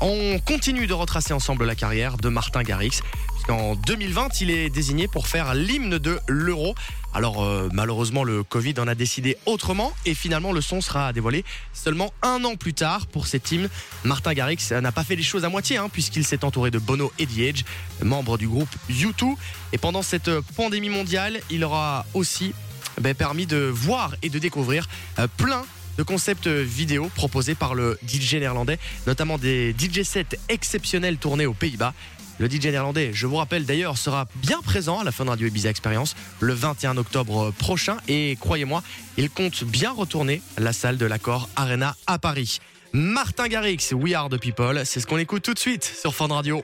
On 0.00 0.38
continue 0.40 0.86
de 0.86 0.94
retracer 0.94 1.32
ensemble 1.32 1.64
la 1.64 1.74
carrière 1.74 2.16
de 2.16 2.28
Martin 2.28 2.62
Garrix. 2.62 3.02
En 3.48 3.76
2020, 3.76 4.42
il 4.42 4.50
est 4.50 4.68
désigné 4.68 5.08
pour 5.08 5.26
faire 5.26 5.54
l'hymne 5.54 5.98
de 5.98 6.18
l'euro. 6.28 6.74
Alors 7.14 7.42
euh, 7.42 7.70
malheureusement, 7.72 8.22
le 8.22 8.42
Covid 8.42 8.74
en 8.78 8.86
a 8.86 8.94
décidé 8.94 9.38
autrement 9.46 9.92
et 10.04 10.14
finalement 10.14 10.52
le 10.52 10.60
son 10.60 10.82
sera 10.82 11.14
dévoilé 11.14 11.44
seulement 11.72 12.12
un 12.20 12.44
an 12.44 12.56
plus 12.56 12.74
tard 12.74 13.06
pour 13.06 13.26
cet 13.26 13.50
hymne. 13.50 13.70
Martin 14.04 14.34
Garrix 14.34 14.58
n'a 14.70 14.92
pas 14.92 15.02
fait 15.02 15.16
les 15.16 15.22
choses 15.22 15.46
à 15.46 15.48
moitié 15.48 15.78
hein, 15.78 15.88
puisqu'il 15.90 16.24
s'est 16.24 16.44
entouré 16.44 16.70
de 16.70 16.78
Bono 16.78 17.10
et 17.18 17.26
The 17.26 17.38
Edge, 17.38 17.62
membres 18.02 18.36
du 18.36 18.48
groupe 18.48 18.68
U2. 18.90 19.34
Et 19.72 19.78
pendant 19.78 20.02
cette 20.02 20.30
pandémie 20.54 20.90
mondiale, 20.90 21.40
il 21.48 21.64
aura 21.64 22.04
aussi 22.12 22.52
ben, 23.00 23.14
permis 23.14 23.46
de 23.46 23.56
voir 23.56 24.14
et 24.20 24.28
de 24.28 24.38
découvrir 24.38 24.88
euh, 25.18 25.26
plein 25.38 25.64
de 25.96 26.02
concepts 26.02 26.46
vidéo 26.46 27.10
proposés 27.14 27.54
par 27.54 27.74
le 27.74 27.98
DJ 28.06 28.34
néerlandais, 28.34 28.78
notamment 29.06 29.36
des 29.38 29.74
DJ 29.76 30.02
sets 30.02 30.38
exceptionnels 30.48 31.16
tournés 31.16 31.46
aux 31.46 31.54
Pays-Bas. 31.54 31.92
Le 32.38 32.48
DJ 32.48 32.66
néerlandais, 32.66 33.10
je 33.12 33.26
vous 33.26 33.36
rappelle 33.36 33.64
d'ailleurs, 33.64 33.98
sera 33.98 34.28
bien 34.36 34.60
présent 34.62 35.00
à 35.00 35.04
la 35.04 35.10
Fun 35.10 35.24
Radio 35.24 35.48
Ibiza 35.48 35.70
Experience 35.70 36.14
le 36.38 36.52
21 36.52 36.96
octobre 36.96 37.52
prochain 37.58 37.96
et 38.06 38.36
croyez-moi, 38.40 38.84
il 39.16 39.28
compte 39.28 39.64
bien 39.64 39.90
retourner 39.90 40.40
la 40.56 40.72
salle 40.72 40.98
de 40.98 41.06
l'accord 41.06 41.48
Arena 41.56 41.96
à 42.06 42.18
Paris. 42.18 42.60
Martin 42.92 43.48
Garrix, 43.48 43.92
We 43.92 44.14
Are 44.14 44.28
the 44.28 44.38
People, 44.38 44.82
c'est 44.84 45.00
ce 45.00 45.06
qu'on 45.06 45.18
écoute 45.18 45.42
tout 45.42 45.54
de 45.54 45.58
suite 45.58 45.84
sur 45.84 46.14
Fun 46.14 46.28
Radio. 46.28 46.62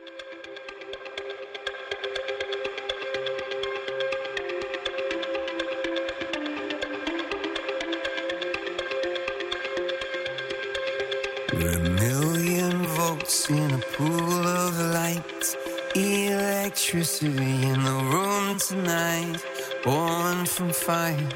Electricity 16.74 17.62
in 17.68 17.84
the 17.84 17.98
room 18.12 18.58
tonight. 18.58 19.36
Born 19.84 20.44
from 20.44 20.70
fire. 20.70 21.28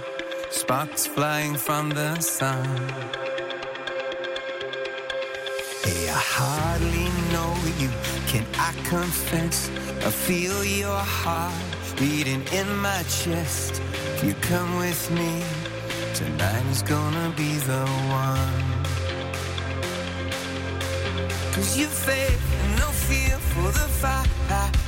Sparks 0.51 1.07
flying 1.07 1.55
from 1.55 1.91
the 1.91 2.19
sun. 2.19 2.67
Hey, 5.85 6.09
I 6.09 6.21
hardly 6.39 7.09
know 7.33 7.55
you. 7.79 7.89
Can 8.27 8.45
I 8.59 8.73
confess? 8.89 9.71
I 10.05 10.11
feel 10.11 10.65
your 10.65 10.99
heart 10.99 11.55
beating 11.97 12.43
in 12.53 12.77
my 12.79 13.05
chest. 13.05 13.81
If 14.17 14.25
you 14.25 14.35
come 14.41 14.77
with 14.79 15.09
me, 15.13 15.45
tonight 16.15 16.67
is 16.67 16.83
gonna 16.83 17.33
be 17.37 17.53
the 17.59 17.87
one. 18.11 18.55
Cause 21.53 21.79
you 21.79 21.87
faith 21.87 22.43
and 22.61 22.79
no 22.81 22.89
fear 22.89 23.39
for 23.39 23.71
the 23.71 23.87
fight. 24.03 24.88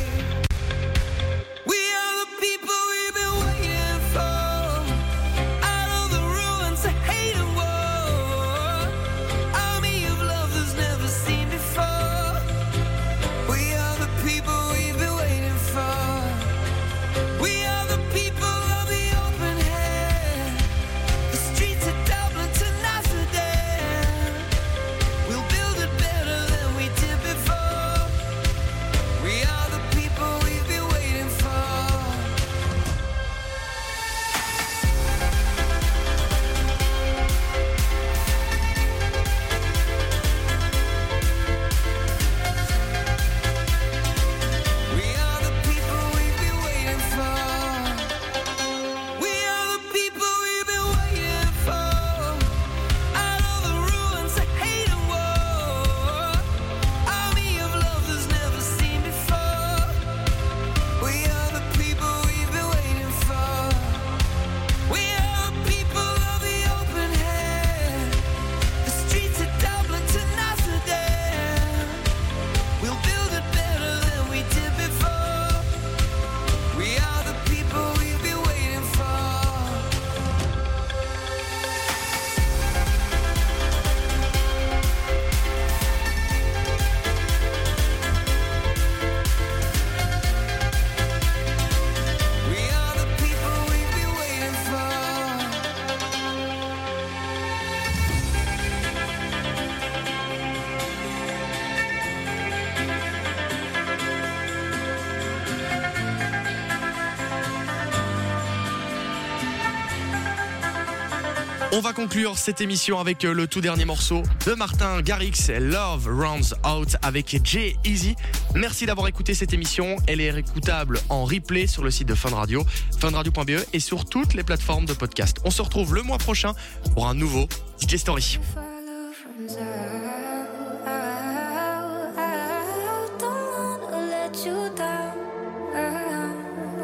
On 111.73 111.79
va 111.79 111.93
conclure 111.93 112.37
cette 112.37 112.59
émission 112.59 112.99
avec 112.99 113.23
euh, 113.23 113.33
le 113.33 113.47
tout 113.47 113.61
dernier 113.61 113.85
morceau 113.85 114.23
de 114.45 114.53
Martin 114.55 115.01
Garrix, 115.01 115.47
Love 115.57 116.05
Runs 116.05 116.53
Out 116.69 116.97
avec 117.01 117.39
Jay 117.45 117.77
Easy. 117.85 118.17
Merci 118.55 118.85
d'avoir 118.85 119.07
écouté 119.07 119.33
cette 119.33 119.53
émission. 119.53 119.95
Elle 120.05 120.19
est 120.19 120.37
écoutable 120.37 120.99
en 121.07 121.23
replay 121.23 121.67
sur 121.67 121.81
le 121.81 121.89
site 121.89 122.09
de 122.09 122.13
Fun 122.13 122.35
Radio, 122.35 122.65
funradio.be 122.99 123.63
et 123.71 123.79
sur 123.79 124.03
toutes 124.03 124.33
les 124.33 124.43
plateformes 124.43 124.85
de 124.85 124.91
podcast. 124.91 125.37
On 125.45 125.49
se 125.49 125.61
retrouve 125.61 125.95
le 125.95 126.03
mois 126.03 126.17
prochain 126.17 126.53
pour 126.93 127.07
un 127.07 127.13
nouveau 127.13 127.47
DJ 127.79 127.95
Story. 127.95 128.37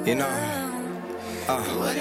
You 0.05 0.15
know. 0.15 0.57
Uh, 1.49 1.93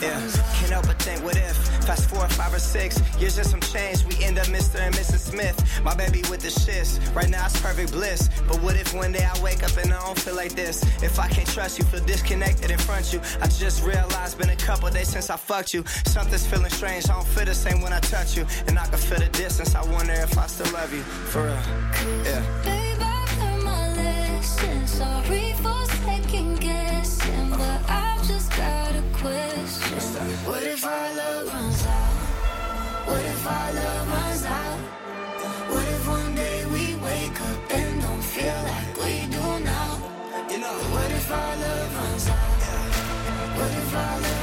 yeah, 0.00 0.49
can't 0.60 0.72
help 0.72 0.86
but 0.86 1.00
think, 1.02 1.24
what 1.24 1.36
if? 1.36 1.56
Fast 1.86 2.08
forward 2.10 2.30
five 2.32 2.52
or 2.52 2.58
six 2.58 3.00
years 3.18 3.38
and 3.38 3.46
some 3.46 3.60
change, 3.60 4.04
we 4.04 4.22
end 4.22 4.38
up 4.38 4.46
Mr. 4.46 4.78
and 4.78 4.94
Mrs. 4.94 5.30
Smith. 5.30 5.56
My 5.82 5.94
baby 5.94 6.22
with 6.30 6.40
the 6.40 6.48
shits, 6.48 6.92
right 7.14 7.28
now 7.28 7.46
it's 7.46 7.58
perfect 7.60 7.92
bliss. 7.92 8.28
But 8.46 8.60
what 8.62 8.76
if 8.76 8.92
one 8.94 9.12
day 9.12 9.24
I 9.24 9.42
wake 9.42 9.62
up 9.62 9.76
and 9.78 9.92
I 9.92 10.00
don't 10.04 10.18
feel 10.18 10.36
like 10.36 10.52
this? 10.52 10.82
If 11.02 11.18
I 11.18 11.28
can't 11.28 11.48
trust 11.48 11.78
you, 11.78 11.84
feel 11.86 12.04
disconnected 12.04 12.70
in 12.70 12.78
front 12.78 13.06
of 13.06 13.14
you. 13.14 13.20
I 13.40 13.46
just 13.46 13.82
realized, 13.84 14.38
been 14.38 14.50
a 14.50 14.56
couple 14.56 14.90
days 14.90 15.08
since 15.08 15.30
I 15.30 15.36
fucked 15.36 15.72
you. 15.72 15.82
Something's 16.04 16.46
feeling 16.46 16.70
strange, 16.70 17.08
I 17.08 17.14
don't 17.14 17.26
feel 17.26 17.46
the 17.46 17.54
same 17.54 17.80
when 17.80 17.92
I 17.92 18.00
touch 18.00 18.36
you. 18.36 18.46
And 18.66 18.78
I 18.78 18.86
can 18.86 18.98
feel 18.98 19.18
the 19.18 19.28
distance, 19.28 19.74
I 19.74 19.82
wonder 19.90 20.12
if 20.12 20.36
I 20.36 20.46
still 20.46 20.70
love 20.72 20.92
you. 20.92 21.02
For 21.32 21.44
real, 21.44 21.62
yeah. 22.24 22.42
Babe, 22.64 22.98
I 23.00 23.60
my 23.64 23.94
lesson. 23.94 24.86
Sorry 24.86 25.54
for 25.62 25.84
second 26.04 26.60
guessing, 26.60 27.50
but 27.50 27.80
I've 27.88 28.09
What 29.90 30.62
if 30.62 30.84
our 30.84 31.14
love 31.16 31.46
runs 31.52 31.84
out? 31.84 33.08
What 33.08 33.24
if 33.24 33.44
our 33.44 33.72
love 33.72 34.08
runs 34.08 34.44
out? 34.44 34.78
What 35.68 35.88
if 35.88 36.06
one 36.06 36.34
day 36.36 36.64
we 36.66 36.94
wake 36.94 37.40
up 37.40 37.72
and 37.72 38.00
don't 38.00 38.22
feel 38.22 38.60
like 38.70 38.96
we 39.02 39.26
do 39.26 39.64
now? 39.64 39.96
What 40.94 41.10
if 41.10 41.32
our 41.32 41.56
love 41.56 41.96
runs 41.96 42.28
out? 42.28 42.38
What 43.58 43.70
if 43.72 43.94
our 43.96 44.20
love 44.20 44.39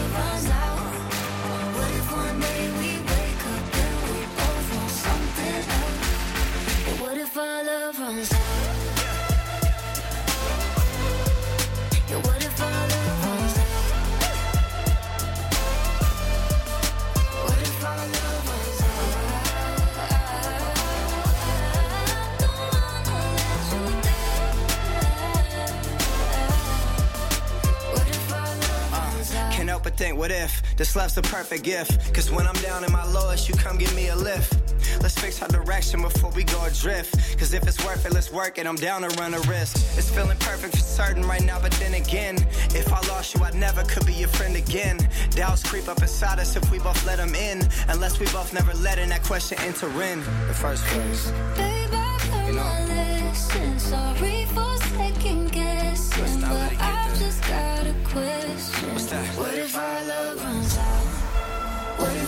this 30.78 30.96
love's 30.96 31.16
the 31.16 31.24
perfect 31.24 31.64
gift? 31.64 32.14
Cause 32.14 32.32
when 32.32 32.48
I'm 32.48 32.56
down 32.56 32.84
in 32.84 32.92
my 32.92 33.06
lowest, 33.12 33.50
you 33.50 33.56
come 33.56 33.78
give 33.78 33.94
me 33.96 34.10
a 34.10 34.16
lift. 34.16 34.54
Let's 35.02 35.18
fix 35.18 35.42
our 35.42 35.48
direction 35.48 36.02
before 36.02 36.32
we 36.32 36.44
go 36.44 36.64
adrift. 36.66 37.38
Cause 37.38 37.54
if 37.54 37.68
it's 37.68 37.84
worth 37.84 38.06
it, 38.06 38.14
let's 38.14 38.32
work 38.32 38.58
it. 38.58 38.68
I'm 38.68 38.76
down 38.76 39.02
to 39.02 39.10
run 39.20 39.34
a 39.34 39.40
risk. 39.42 39.76
It's 39.98 40.10
feeling 40.10 40.38
perfect 40.40 40.76
for 40.76 40.82
certain 40.82 41.24
right 41.24 41.44
now, 41.44 41.60
but 41.60 41.72
then 41.74 41.96
again, 41.96 42.36
if 42.76 42.92
I 42.94 43.00
lost 43.08 43.36
you, 43.36 43.44
I 43.44 43.52
never 43.52 43.84
could 43.84 44.06
be 44.06 44.14
your 44.14 44.30
friend 44.30 44.56
again. 44.56 44.98
Doubts 45.32 45.64
creep 45.64 45.88
up 45.88 46.02
inside 46.02 46.40
us 46.40 46.56
if 46.56 46.72
we 46.72 46.80
both 46.80 47.06
let 47.06 47.18
them 47.18 47.34
in. 47.36 47.62
Unless 47.90 48.20
we 48.20 48.26
both 48.28 48.54
never 48.54 48.74
let 48.76 49.00
in 49.00 49.10
that 49.10 49.24
question 49.24 49.58
enter 49.62 49.90
in 50.02 50.20
the 50.20 50.54
first 50.54 50.84
place. 50.86 51.32
Babe, 51.56 51.90
I 51.92 52.18
learned 52.32 52.56
my 52.56 52.86
lesson. 52.86 53.80
Sorry 53.80 54.46
for 54.46 54.78
second 54.98 55.52
guessing, 55.52 56.42
but 56.42 56.74
I've 56.80 57.20
just 57.20 57.42
got 57.42 57.86
a 57.88 57.96
question. 58.06 58.94
What's 58.94 59.06
that? 59.08 59.28
What 59.38 59.54
if 59.54 59.76
our 59.76 59.97